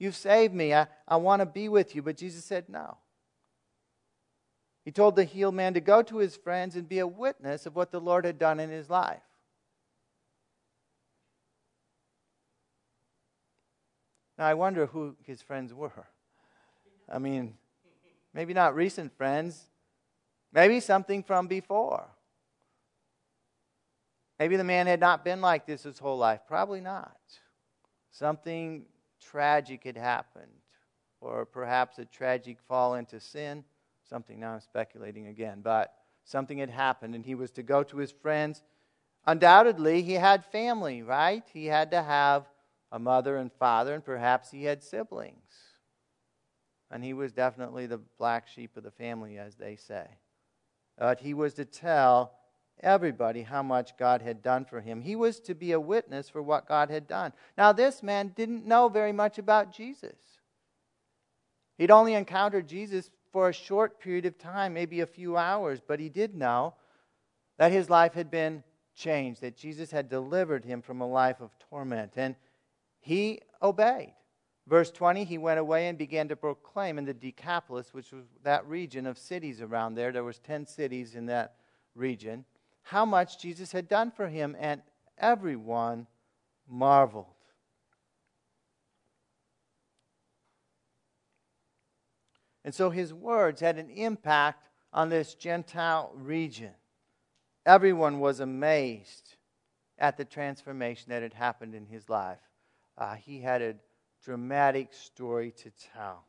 You've 0.00 0.16
saved 0.16 0.52
me. 0.52 0.74
I, 0.74 0.88
I 1.06 1.16
want 1.16 1.40
to 1.40 1.46
be 1.46 1.68
with 1.68 1.94
you. 1.94 2.02
But 2.02 2.16
Jesus 2.16 2.44
said, 2.44 2.68
No. 2.68 2.98
He 4.84 4.90
told 4.90 5.14
the 5.14 5.24
healed 5.24 5.54
man 5.54 5.74
to 5.74 5.80
go 5.80 6.02
to 6.02 6.16
his 6.16 6.34
friends 6.34 6.74
and 6.74 6.88
be 6.88 6.98
a 6.98 7.06
witness 7.06 7.66
of 7.66 7.76
what 7.76 7.92
the 7.92 8.00
Lord 8.00 8.24
had 8.24 8.38
done 8.38 8.58
in 8.58 8.70
his 8.70 8.90
life. 8.90 9.20
Now, 14.38 14.46
I 14.46 14.54
wonder 14.54 14.86
who 14.86 15.16
his 15.24 15.42
friends 15.42 15.74
were. 15.74 16.06
I 17.12 17.18
mean, 17.18 17.54
maybe 18.32 18.54
not 18.54 18.76
recent 18.76 19.16
friends, 19.16 19.64
maybe 20.52 20.78
something 20.78 21.24
from 21.24 21.48
before. 21.48 22.06
Maybe 24.38 24.56
the 24.56 24.64
man 24.64 24.86
had 24.86 25.00
not 25.00 25.24
been 25.24 25.40
like 25.40 25.66
this 25.66 25.82
his 25.82 25.98
whole 25.98 26.18
life. 26.18 26.42
Probably 26.46 26.80
not. 26.80 27.18
Something 28.10 28.84
tragic 29.20 29.82
had 29.82 29.96
happened, 29.96 30.52
or 31.20 31.44
perhaps 31.44 31.98
a 31.98 32.04
tragic 32.04 32.58
fall 32.68 32.94
into 32.94 33.18
sin. 33.18 33.64
Something, 34.08 34.38
now 34.38 34.54
I'm 34.54 34.60
speculating 34.60 35.26
again, 35.26 35.60
but 35.62 35.92
something 36.24 36.58
had 36.58 36.70
happened, 36.70 37.16
and 37.16 37.26
he 37.26 37.34
was 37.34 37.50
to 37.52 37.64
go 37.64 37.82
to 37.82 37.96
his 37.96 38.12
friends. 38.12 38.62
Undoubtedly, 39.26 40.02
he 40.02 40.12
had 40.12 40.44
family, 40.44 41.02
right? 41.02 41.42
He 41.52 41.66
had 41.66 41.90
to 41.90 42.02
have 42.02 42.46
a 42.90 42.98
mother 42.98 43.36
and 43.36 43.52
father, 43.52 43.94
and 43.94 44.04
perhaps 44.04 44.50
he 44.50 44.64
had 44.64 44.82
siblings. 44.82 45.74
And 46.90 47.04
he 47.04 47.12
was 47.12 47.32
definitely 47.32 47.86
the 47.86 48.00
black 48.18 48.48
sheep 48.48 48.76
of 48.76 48.82
the 48.82 48.90
family, 48.90 49.38
as 49.38 49.56
they 49.56 49.76
say. 49.76 50.06
But 50.96 51.20
he 51.20 51.34
was 51.34 51.54
to 51.54 51.64
tell 51.64 52.32
everybody 52.80 53.42
how 53.42 53.62
much 53.62 53.96
God 53.98 54.22
had 54.22 54.42
done 54.42 54.64
for 54.64 54.80
him. 54.80 55.00
He 55.00 55.16
was 55.16 55.40
to 55.40 55.54
be 55.54 55.72
a 55.72 55.80
witness 55.80 56.28
for 56.28 56.42
what 56.42 56.66
God 56.66 56.90
had 56.90 57.06
done. 57.06 57.32
Now, 57.56 57.72
this 57.72 58.02
man 58.02 58.32
didn't 58.36 58.66
know 58.66 58.88
very 58.88 59.12
much 59.12 59.38
about 59.38 59.72
Jesus. 59.72 60.16
He'd 61.76 61.90
only 61.90 62.14
encountered 62.14 62.68
Jesus 62.68 63.10
for 63.32 63.48
a 63.48 63.52
short 63.52 64.00
period 64.00 64.26
of 64.26 64.38
time, 64.38 64.72
maybe 64.72 65.00
a 65.00 65.06
few 65.06 65.36
hours, 65.36 65.80
but 65.86 66.00
he 66.00 66.08
did 66.08 66.34
know 66.34 66.74
that 67.58 67.72
his 67.72 67.90
life 67.90 68.14
had 68.14 68.30
been 68.30 68.62
changed, 68.94 69.42
that 69.42 69.56
Jesus 69.56 69.90
had 69.90 70.08
delivered 70.08 70.64
him 70.64 70.80
from 70.80 71.00
a 71.00 71.06
life 71.06 71.40
of 71.40 71.50
torment. 71.70 72.12
And 72.16 72.34
he 73.08 73.40
obeyed. 73.62 74.12
Verse 74.66 74.90
20, 74.90 75.24
he 75.24 75.38
went 75.38 75.58
away 75.58 75.88
and 75.88 75.96
began 75.96 76.28
to 76.28 76.36
proclaim 76.36 76.98
in 76.98 77.06
the 77.06 77.14
Decapolis, 77.14 77.94
which 77.94 78.12
was 78.12 78.26
that 78.42 78.66
region 78.66 79.06
of 79.06 79.16
cities 79.16 79.62
around 79.62 79.94
there. 79.94 80.12
There 80.12 80.24
was 80.24 80.38
10 80.40 80.66
cities 80.66 81.14
in 81.14 81.24
that 81.24 81.54
region. 81.94 82.44
How 82.82 83.06
much 83.06 83.40
Jesus 83.40 83.72
had 83.72 83.88
done 83.88 84.10
for 84.10 84.28
him, 84.28 84.54
and 84.60 84.82
everyone 85.16 86.06
marveled. 86.68 87.24
And 92.62 92.74
so 92.74 92.90
his 92.90 93.14
words 93.14 93.62
had 93.62 93.78
an 93.78 93.88
impact 93.88 94.68
on 94.92 95.08
this 95.08 95.34
Gentile 95.34 96.12
region. 96.14 96.72
Everyone 97.64 98.20
was 98.20 98.40
amazed 98.40 99.36
at 99.98 100.18
the 100.18 100.26
transformation 100.26 101.06
that 101.08 101.22
had 101.22 101.32
happened 101.32 101.74
in 101.74 101.86
his 101.86 102.10
life. 102.10 102.40
Uh, 102.98 103.14
he 103.14 103.40
had 103.40 103.62
a 103.62 103.76
dramatic 104.24 104.92
story 104.92 105.52
to 105.52 105.70
tell. 105.94 106.24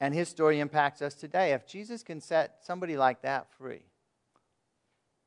And 0.00 0.14
his 0.14 0.30
story 0.30 0.60
impacts 0.60 1.02
us 1.02 1.14
today. 1.14 1.52
If 1.52 1.66
Jesus 1.66 2.02
can 2.02 2.22
set 2.22 2.56
somebody 2.62 2.96
like 2.96 3.20
that 3.20 3.52
free, 3.58 3.84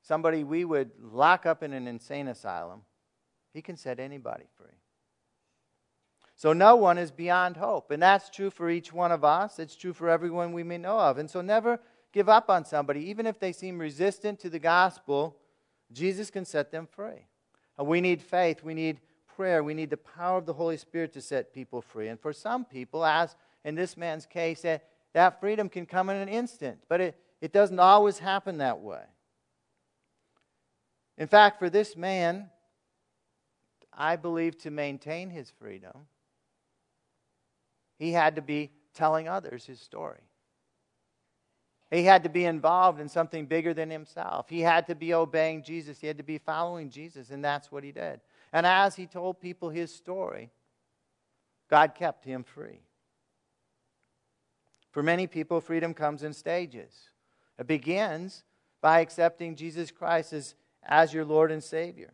somebody 0.02 0.44
we 0.44 0.66
would 0.66 0.90
lock 1.00 1.46
up 1.46 1.62
in 1.62 1.74
an 1.74 1.88
insane 1.88 2.28
asylum, 2.28 2.82
he 3.54 3.62
can 3.62 3.78
set 3.78 4.00
anybody 4.00 4.46
free. 4.58 4.66
So 6.36 6.54
no 6.54 6.76
one 6.76 6.98
is 6.98 7.12
beyond 7.12 7.58
hope. 7.58 7.92
And 7.92 8.02
that's 8.02 8.32
true 8.32 8.50
for 8.50 8.70
each 8.70 8.92
one 8.92 9.12
of 9.12 9.24
us. 9.24 9.60
It's 9.60 9.76
true 9.76 9.94
for 9.94 10.10
everyone 10.10 10.54
we 10.54 10.64
may 10.64 10.80
know 10.80 11.00
of. 11.00 11.20
And 11.20 11.30
so 11.30 11.42
never 11.42 11.80
give 12.12 12.28
up 12.28 12.50
on 12.50 12.66
somebody. 12.66 13.02
Even 13.10 13.28
if 13.28 13.40
they 13.40 13.52
seem 13.52 13.78
resistant 13.78 14.40
to 14.40 14.50
the 14.50 14.60
gospel, 14.60 15.38
Jesus 15.92 16.32
can 16.32 16.46
set 16.46 16.72
them 16.72 16.88
free. 16.88 17.28
And 17.78 17.88
we 17.88 18.02
need 18.02 18.22
faith. 18.22 18.64
We 18.64 18.74
need 18.74 19.00
prayer. 19.36 19.64
We 19.64 19.74
need 19.74 19.90
the 19.90 19.98
power 19.98 20.38
of 20.38 20.46
the 20.46 20.54
Holy 20.54 20.78
Spirit 20.78 21.14
to 21.14 21.22
set 21.22 21.54
people 21.54 21.82
free. 21.82 22.08
And 22.08 22.20
for 22.20 22.34
some 22.34 22.66
people, 22.66 23.04
as 23.06 23.36
in 23.66 23.76
this 23.76 23.98
man's 23.98 24.26
case, 24.26 24.62
that, 24.62 24.88
that 25.14 25.40
freedom 25.40 25.70
can 25.70 25.86
come 25.86 26.10
in 26.10 26.18
an 26.18 26.30
instant. 26.30 26.80
But 26.88 27.02
it, 27.02 27.20
it 27.42 27.52
doesn't 27.52 27.80
always 27.80 28.20
happen 28.20 28.60
that 28.60 28.80
way. 28.80 29.04
In 31.18 31.28
fact, 31.28 31.60
for 31.60 31.70
this 31.70 31.96
man, 31.96 32.50
I 33.92 34.16
believe 34.16 34.58
to 34.60 34.72
maintain 34.72 35.30
his 35.30 35.52
freedom, 35.60 36.08
he 38.00 38.12
had 38.12 38.36
to 38.36 38.42
be 38.42 38.72
telling 38.94 39.28
others 39.28 39.66
his 39.66 39.80
story. 39.80 40.22
He 41.94 42.06
had 42.06 42.24
to 42.24 42.30
be 42.30 42.46
involved 42.46 43.00
in 43.00 43.08
something 43.08 43.46
bigger 43.46 43.72
than 43.72 43.92
himself. 43.92 44.50
He 44.50 44.62
had 44.62 44.88
to 44.88 44.96
be 44.96 45.14
obeying 45.14 45.62
Jesus. 45.62 46.00
He 46.00 46.08
had 46.08 46.18
to 46.18 46.24
be 46.24 46.40
following 46.40 46.90
Jesus, 46.90 47.30
and 47.30 47.46
that's 47.46 47.72
what 47.72 47.84
he 47.84 47.92
did. 47.92 48.20
And 48.52 48.66
as 48.66 48.96
he 48.96 49.06
told 49.06 49.40
people 49.40 49.70
his 49.70 49.94
story, 49.94 50.50
God 51.70 51.94
kept 51.94 52.26
him 52.26 52.44
free. 52.44 52.80
For 54.92 55.04
many 55.04 55.28
people, 55.28 55.62
freedom 55.62 55.94
comes 55.94 56.24
in 56.24 56.34
stages. 56.34 57.10
It 57.60 57.68
begins 57.68 58.44
by 58.82 59.00
accepting 59.00 59.56
Jesus 59.56 59.92
Christ 59.92 60.34
as, 60.34 60.56
as 60.82 61.14
your 61.14 61.26
Lord 61.26 61.52
and 61.52 61.64
Savior. 61.64 62.14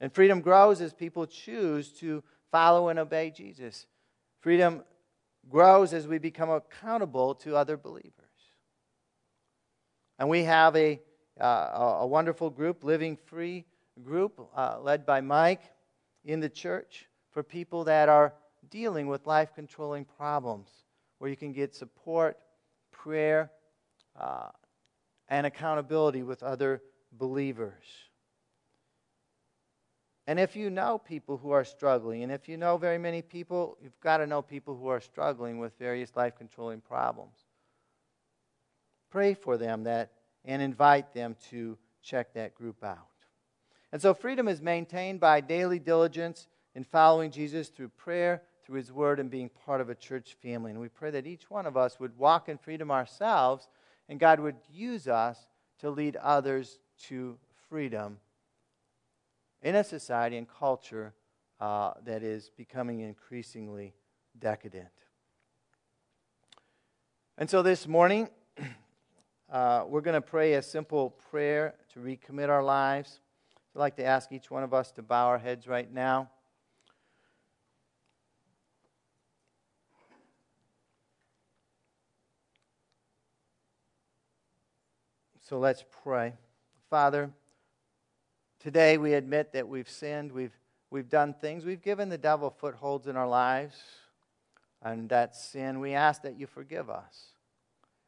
And 0.00 0.12
freedom 0.12 0.40
grows 0.40 0.80
as 0.80 0.92
people 0.92 1.26
choose 1.26 1.92
to 2.00 2.24
follow 2.50 2.88
and 2.88 2.98
obey 2.98 3.30
Jesus. 3.30 3.86
Freedom 4.40 4.82
grows 5.48 5.92
as 5.92 6.08
we 6.08 6.18
become 6.18 6.50
accountable 6.50 7.34
to 7.36 7.54
other 7.54 7.76
believers. 7.76 8.19
And 10.20 10.28
we 10.28 10.44
have 10.44 10.76
a, 10.76 11.00
uh, 11.40 11.96
a 12.00 12.06
wonderful 12.06 12.50
group, 12.50 12.84
Living 12.84 13.16
Free 13.16 13.64
group, 14.04 14.38
uh, 14.54 14.78
led 14.78 15.06
by 15.06 15.22
Mike 15.22 15.62
in 16.26 16.40
the 16.40 16.48
church 16.50 17.06
for 17.30 17.42
people 17.42 17.84
that 17.84 18.10
are 18.10 18.34
dealing 18.68 19.06
with 19.06 19.26
life 19.26 19.54
controlling 19.54 20.04
problems, 20.04 20.68
where 21.18 21.30
you 21.30 21.36
can 21.36 21.54
get 21.54 21.74
support, 21.74 22.36
prayer, 22.92 23.50
uh, 24.14 24.50
and 25.28 25.46
accountability 25.46 26.22
with 26.22 26.42
other 26.42 26.82
believers. 27.12 27.84
And 30.26 30.38
if 30.38 30.54
you 30.54 30.68
know 30.68 30.98
people 30.98 31.38
who 31.38 31.50
are 31.52 31.64
struggling, 31.64 32.24
and 32.24 32.30
if 32.30 32.46
you 32.46 32.58
know 32.58 32.76
very 32.76 32.98
many 32.98 33.22
people, 33.22 33.78
you've 33.82 33.98
got 34.00 34.18
to 34.18 34.26
know 34.26 34.42
people 34.42 34.76
who 34.76 34.88
are 34.88 35.00
struggling 35.00 35.58
with 35.58 35.78
various 35.78 36.14
life 36.14 36.36
controlling 36.36 36.82
problems. 36.82 37.38
Pray 39.10 39.34
for 39.34 39.56
them 39.56 39.84
that 39.84 40.12
and 40.44 40.62
invite 40.62 41.12
them 41.12 41.36
to 41.50 41.76
check 42.02 42.32
that 42.34 42.54
group 42.54 42.82
out. 42.82 42.98
And 43.92 44.00
so 44.00 44.14
freedom 44.14 44.48
is 44.48 44.62
maintained 44.62 45.20
by 45.20 45.40
daily 45.40 45.78
diligence 45.78 46.48
in 46.74 46.84
following 46.84 47.30
Jesus 47.30 47.68
through 47.68 47.88
prayer, 47.88 48.42
through 48.64 48.76
his 48.76 48.92
word, 48.92 49.18
and 49.18 49.30
being 49.30 49.50
part 49.66 49.80
of 49.80 49.90
a 49.90 49.94
church 49.94 50.36
family. 50.40 50.70
And 50.70 50.80
we 50.80 50.88
pray 50.88 51.10
that 51.10 51.26
each 51.26 51.50
one 51.50 51.66
of 51.66 51.76
us 51.76 51.98
would 51.98 52.16
walk 52.16 52.48
in 52.48 52.56
freedom 52.56 52.90
ourselves, 52.90 53.68
and 54.08 54.20
God 54.20 54.40
would 54.40 54.56
use 54.72 55.08
us 55.08 55.46
to 55.80 55.90
lead 55.90 56.16
others 56.16 56.78
to 57.08 57.36
freedom 57.68 58.18
in 59.62 59.74
a 59.74 59.84
society 59.84 60.36
and 60.36 60.46
culture 60.48 61.12
uh, 61.60 61.92
that 62.04 62.22
is 62.22 62.50
becoming 62.56 63.00
increasingly 63.00 63.92
decadent. 64.38 64.88
And 67.36 67.50
so 67.50 67.62
this 67.62 67.88
morning, 67.88 68.28
uh, 69.50 69.84
we're 69.86 70.00
going 70.00 70.14
to 70.14 70.20
pray 70.20 70.54
a 70.54 70.62
simple 70.62 71.10
prayer 71.30 71.74
to 71.92 72.00
recommit 72.00 72.48
our 72.48 72.62
lives. 72.62 73.20
I'd 73.74 73.78
like 73.78 73.96
to 73.96 74.04
ask 74.04 74.32
each 74.32 74.50
one 74.50 74.62
of 74.62 74.72
us 74.72 74.90
to 74.92 75.02
bow 75.02 75.26
our 75.26 75.38
heads 75.38 75.66
right 75.66 75.92
now. 75.92 76.30
So 85.40 85.58
let's 85.58 85.84
pray. 86.04 86.34
Father, 86.88 87.30
Today 88.60 88.98
we 88.98 89.14
admit 89.14 89.54
that 89.54 89.66
we've 89.66 89.88
sinned, 89.88 90.30
we've, 90.32 90.52
we've 90.90 91.08
done 91.08 91.32
things, 91.32 91.64
we've 91.64 91.80
given 91.80 92.10
the 92.10 92.18
devil 92.18 92.50
footholds 92.50 93.06
in 93.06 93.16
our 93.16 93.26
lives, 93.26 93.74
and 94.82 95.08
that 95.08 95.34
sin. 95.34 95.80
We 95.80 95.94
ask 95.94 96.20
that 96.22 96.38
you 96.38 96.46
forgive 96.46 96.90
us. 96.90 97.28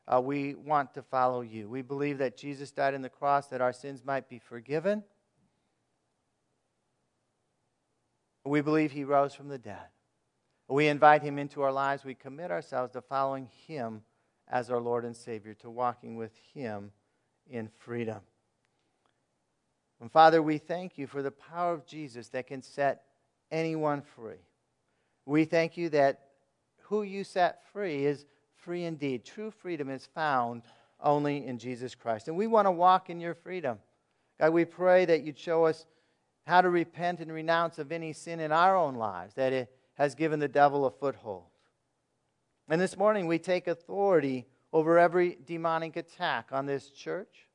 Uh, 0.07 0.21
we 0.21 0.55
want 0.55 0.95
to 0.95 1.03
follow 1.03 1.43
you. 1.43 1.69
We 1.69 1.83
believe 1.83 2.19
that 2.19 2.37
Jesus 2.37 2.71
died 2.71 2.95
on 2.95 3.03
the 3.03 3.09
cross 3.09 3.47
that 3.49 3.61
our 3.61 3.73
sins 3.73 4.03
might 4.05 4.29
be 4.29 4.39
forgiven. 4.39 5.05
We 8.45 8.61
believe 8.61 8.91
he 8.91 9.05
rose 9.05 9.35
from 9.35 9.49
the 9.49 9.59
dead. 9.59 9.87
We 10.69 10.89
invite 10.89 11.23
him 11.23 11.39
into 11.39 11.63
our 11.63 11.73
lives. 11.73 12.05
We 12.05 12.15
commit 12.15 12.51
ourselves 12.51 12.93
to 12.93 13.01
following 13.01 13.49
him 13.67 14.03
as 14.49 14.71
our 14.71 14.81
Lord 14.81 15.05
and 15.05 15.17
Savior, 15.17 15.55
to 15.55 15.71
walking 15.71 16.17
with 16.17 16.33
him 16.53 16.91
in 17.49 17.69
freedom. 17.79 18.21
And 20.01 20.11
Father, 20.11 20.43
we 20.43 20.59
thank 20.59 20.99
you 20.99 21.07
for 21.07 21.23
the 21.23 21.31
power 21.31 21.73
of 21.73 21.87
Jesus 21.87 22.29
that 22.31 22.49
can 22.49 22.63
set 22.63 23.05
anyone 23.53 24.03
free. 24.03 24.45
We 25.27 25.45
thank 25.45 25.77
you 25.77 25.89
that 25.91 26.21
who 26.83 27.03
you 27.03 27.23
set 27.23 27.63
free 27.73 28.05
is 28.05 28.27
free 28.63 28.85
indeed. 28.85 29.25
True 29.25 29.51
freedom 29.51 29.91
is 29.91 30.07
found 30.15 30.63
only 31.01 31.47
in 31.47 31.59
Jesus 31.59 31.95
Christ. 31.95 32.29
And 32.29 32.37
we 32.37 32.47
want 32.47 32.67
to 32.67 32.71
walk 32.71 33.11
in 33.11 33.21
your 33.21 33.35
freedom. 33.35 33.79
God, 34.41 34.53
we 34.53 34.65
pray 34.65 35.05
that 35.05 35.23
you'd 35.23 35.39
show 35.39 35.67
us 35.67 35.87
how 36.47 36.61
to 36.61 36.71
repent 36.71 37.21
and 37.21 37.33
renounce 37.33 37.79
of 37.79 37.93
any 37.93 38.13
sin 38.13 38.41
in 38.41 38.53
our 38.53 38.77
own 38.77 38.95
lives 38.95 39.35
that 39.35 39.53
it 39.53 39.71
has 39.95 40.15
given 40.15 40.41
the 40.41 40.49
devil 40.49 40.87
a 40.87 40.91
foothold. 40.91 41.45
And 42.69 42.81
this 42.81 42.97
morning 42.97 43.27
we 43.27 43.39
take 43.39 43.67
authority 43.67 44.47
over 44.73 44.99
every 44.99 45.39
demonic 45.45 45.97
attack 45.97 46.49
on 46.53 46.67
this 46.67 46.89
church 46.89 47.49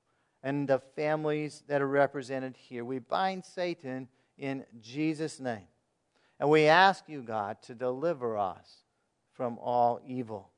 and 0.43 0.67
the 0.67 0.80
families 0.96 1.63
that 1.67 1.82
are 1.82 1.88
represented 1.88 2.56
here. 2.56 2.86
We 2.86 3.00
bind 3.00 3.43
Satan 3.43 4.08
in 4.38 4.65
Jesus' 4.80 5.39
name. 5.39 5.67
And 6.39 6.50
we 6.50 6.65
ask 6.65 7.06
you, 7.08 7.22
God, 7.24 7.62
to 7.63 7.74
deliver 7.74 8.38
us 8.38 8.84
from 9.34 9.58
all 9.58 10.00
evil, 10.06 10.52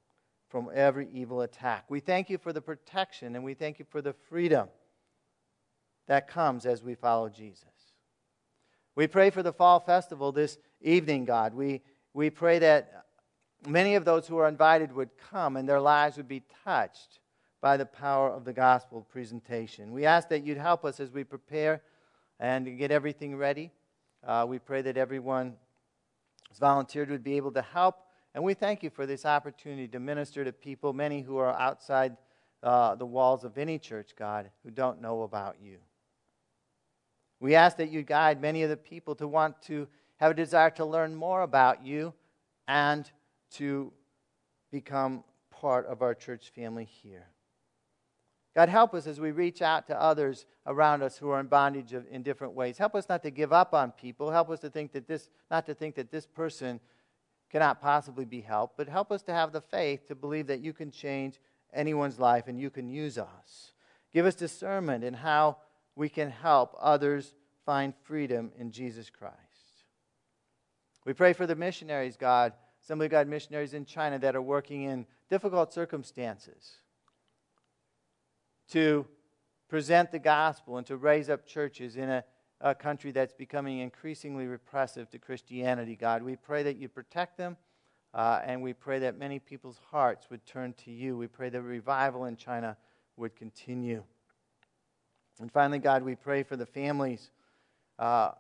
from 0.50 0.70
every 0.74 1.08
evil 1.14 1.42
attack. 1.42 1.86
We 1.90 2.00
thank 2.00 2.30
you 2.30 2.38
for 2.38 2.52
the 2.52 2.62
protection 2.62 3.36
and 3.36 3.46
we 3.46 3.54
thank 3.54 3.80
you 3.80 3.86
for 3.90 4.02
the 4.02 4.14
freedom 4.14 4.68
that 6.08 6.28
comes 6.28 6.66
as 6.66 6.84
we 6.84 6.96
follow 6.96 7.30
Jesus. 7.30 7.66
We 8.96 9.08
pray 9.08 9.30
for 9.30 9.44
the 9.44 9.54
fall 9.54 9.80
festival 9.80 10.32
this 10.32 10.58
evening, 10.82 11.26
God. 11.26 11.54
We, 11.54 11.82
we 12.14 12.30
pray 12.30 12.60
that 12.60 13.06
many 13.68 13.96
of 13.96 14.06
those 14.06 14.28
who 14.28 14.38
are 14.38 14.48
invited 14.48 14.92
would 14.94 15.10
come 15.32 15.56
and 15.56 15.70
their 15.70 15.80
lives 15.80 16.18
would 16.18 16.28
be 16.28 16.44
touched 16.66 17.20
by 17.62 17.78
the 17.78 17.86
power 17.86 18.30
of 18.30 18.46
the 18.46 18.54
gospel 18.54 19.06
presentation. 19.10 19.92
We 19.92 20.06
ask 20.06 20.30
that 20.30 20.44
you'd 20.44 20.58
help 20.58 20.84
us 20.84 21.00
as 21.00 21.12
we 21.12 21.24
prepare 21.24 21.82
and 22.40 22.78
get 22.78 22.92
everything 22.92 23.36
ready. 23.36 23.72
Uh, 24.26 24.46
we 24.48 24.60
pray 24.60 24.82
that 24.82 24.98
everyone 24.98 25.56
who's 26.48 26.58
volunteered 26.58 27.10
would 27.10 27.24
be 27.24 27.38
able 27.38 27.52
to 27.52 27.62
help. 27.62 27.98
And 28.36 28.44
we 28.44 28.54
thank 28.54 28.84
you 28.84 28.90
for 28.90 29.06
this 29.06 29.26
opportunity 29.26 29.88
to 29.90 30.00
minister 30.00 30.44
to 30.44 30.52
people, 30.52 30.94
many 30.94 31.22
who 31.22 31.38
are 31.38 31.54
outside 31.60 32.16
uh, 32.62 32.96
the 32.96 33.06
walls 33.06 33.44
of 33.44 33.58
any 33.58 33.80
church, 33.80 34.12
God, 34.18 34.50
who 34.64 34.72
don't 34.72 35.02
know 35.02 35.24
about 35.24 35.58
you. 35.62 35.78
We 37.40 37.56
ask 37.56 37.78
that 37.78 37.90
you 37.90 38.04
guide 38.04 38.42
many 38.42 38.64
of 38.64 38.70
the 38.70 38.78
people 38.78 39.16
to 39.16 39.28
want 39.28 39.62
to 39.64 39.88
have 40.18 40.32
a 40.32 40.36
desire 40.36 40.70
to 40.72 40.86
learn 40.86 41.16
more 41.16 41.42
about 41.42 41.86
you 41.86 42.14
and 42.68 43.10
to 43.52 43.92
become 44.72 45.24
part 45.50 45.88
of 45.88 46.02
our 46.02 46.14
church 46.14 46.52
family 46.54 46.86
here. 46.86 47.28
God, 48.56 48.68
help 48.68 48.94
us 48.94 49.08
as 49.08 49.20
we 49.20 49.32
reach 49.32 49.62
out 49.62 49.88
to 49.88 50.02
others 50.02 50.46
around 50.66 51.02
us 51.02 51.18
who 51.18 51.30
are 51.30 51.40
in 51.40 51.48
bondage 51.48 51.94
of, 51.94 52.06
in 52.12 52.24
different 52.24 52.54
ways. 52.54 52.78
Help 52.78 52.96
us 52.96 53.08
not 53.08 53.24
to 53.24 53.32
give 53.32 53.54
up 53.54 53.74
on 53.74 53.92
people. 53.92 54.32
Help 54.32 54.50
us 54.50 54.60
to 54.60 54.70
think 54.70 54.92
that 54.92 55.08
this, 55.08 55.30
not 55.50 55.66
to 55.68 55.74
think 55.74 55.96
that 55.96 56.12
this 56.12 56.26
person 56.26 56.80
cannot 57.50 57.82
possibly 57.82 58.26
be 58.26 58.42
helped, 58.42 58.78
but 58.78 58.88
help 58.88 59.12
us 59.12 59.22
to 59.24 59.34
have 59.34 59.52
the 59.52 59.62
faith 59.62 60.08
to 60.08 60.16
believe 60.16 60.48
that 60.48 60.62
you 60.62 60.74
can 60.74 60.92
change 60.92 61.40
anyone's 61.74 62.20
life 62.20 62.48
and 62.48 62.60
you 62.60 62.70
can 62.70 62.90
use 62.90 63.18
us. 63.18 63.72
Give 64.14 64.26
us 64.26 64.36
discernment 64.36 65.04
in 65.04 65.14
how 65.14 65.58
we 65.96 66.10
can 66.10 66.30
help 66.30 66.76
others 66.80 67.36
find 67.66 67.94
freedom 68.04 68.52
in 68.58 68.72
Jesus 68.72 69.10
Christ. 69.10 69.36
We 71.06 71.14
pray 71.14 71.34
for 71.34 71.48
the 71.48 71.56
missionaries, 71.56 72.18
God, 72.18 72.54
Assembly 72.84 73.08
of 73.08 73.12
God 73.12 73.28
missionaries 73.28 73.74
in 73.74 73.86
China 73.86 74.18
that 74.20 74.36
are 74.36 74.42
working 74.42 74.84
in 74.84 75.06
difficult 75.30 75.74
circumstances 75.74 76.78
to 78.72 79.06
present 79.68 80.12
the 80.12 80.20
gospel 80.20 80.78
and 80.78 80.88
to 80.88 80.98
raise 80.98 81.30
up 81.30 81.46
churches 81.46 81.96
in 81.96 82.10
a, 82.10 82.24
a 82.62 82.76
country 82.76 83.12
that's 83.12 83.34
becoming 83.34 83.80
increasingly 83.80 84.46
repressive 84.48 85.10
to 85.12 85.20
Christianity, 85.20 85.96
God. 85.96 86.24
We 86.24 86.36
pray 86.36 86.64
that 86.64 86.78
you 86.78 86.90
protect 86.90 87.38
them. 87.38 87.58
Uh, 88.14 88.42
and 88.44 88.62
we 88.62 88.74
pray 88.74 89.00
that 89.00 89.20
many 89.20 89.38
people's 89.38 89.80
hearts 89.92 90.30
would 90.32 90.44
turn 90.46 90.74
to 90.74 90.92
you. 90.92 91.16
We 91.16 91.28
pray 91.28 91.50
that 91.50 91.62
revival 91.62 92.26
in 92.26 92.36
China 92.36 92.76
would 93.18 93.36
continue. 93.36 94.04
And 95.40 95.52
finally, 95.52 95.80
God, 95.80 96.04
we 96.04 96.16
pray 96.16 96.44
for 96.44 96.58
the 96.58 96.66
families 96.66 97.30
uh, 98.00 98.32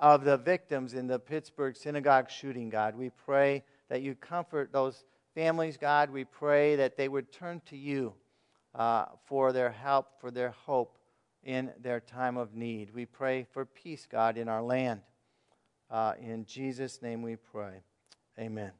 of 0.00 0.24
the 0.24 0.36
victims 0.36 0.94
in 0.94 1.06
the 1.06 1.18
Pittsburgh 1.18 1.76
synagogue 1.76 2.30
shooting, 2.30 2.70
God. 2.70 2.96
We 2.96 3.10
pray 3.10 3.62
that 3.88 4.00
you 4.00 4.14
comfort 4.14 4.72
those 4.72 5.04
families, 5.34 5.76
God. 5.76 6.10
We 6.10 6.24
pray 6.24 6.76
that 6.76 6.96
they 6.96 7.08
would 7.08 7.30
turn 7.30 7.60
to 7.66 7.76
you 7.76 8.14
uh, 8.74 9.06
for 9.26 9.52
their 9.52 9.70
help, 9.70 10.20
for 10.20 10.30
their 10.30 10.50
hope 10.50 10.97
in 11.42 11.72
their 11.80 12.00
time 12.00 12.36
of 12.36 12.54
need. 12.54 12.94
We 12.94 13.06
pray 13.06 13.46
for 13.52 13.64
peace, 13.64 14.06
God, 14.10 14.36
in 14.36 14.48
our 14.48 14.62
land. 14.62 15.00
Uh, 15.90 16.14
in 16.20 16.44
Jesus' 16.44 17.00
name 17.00 17.22
we 17.22 17.36
pray. 17.36 17.82
Amen. 18.38 18.72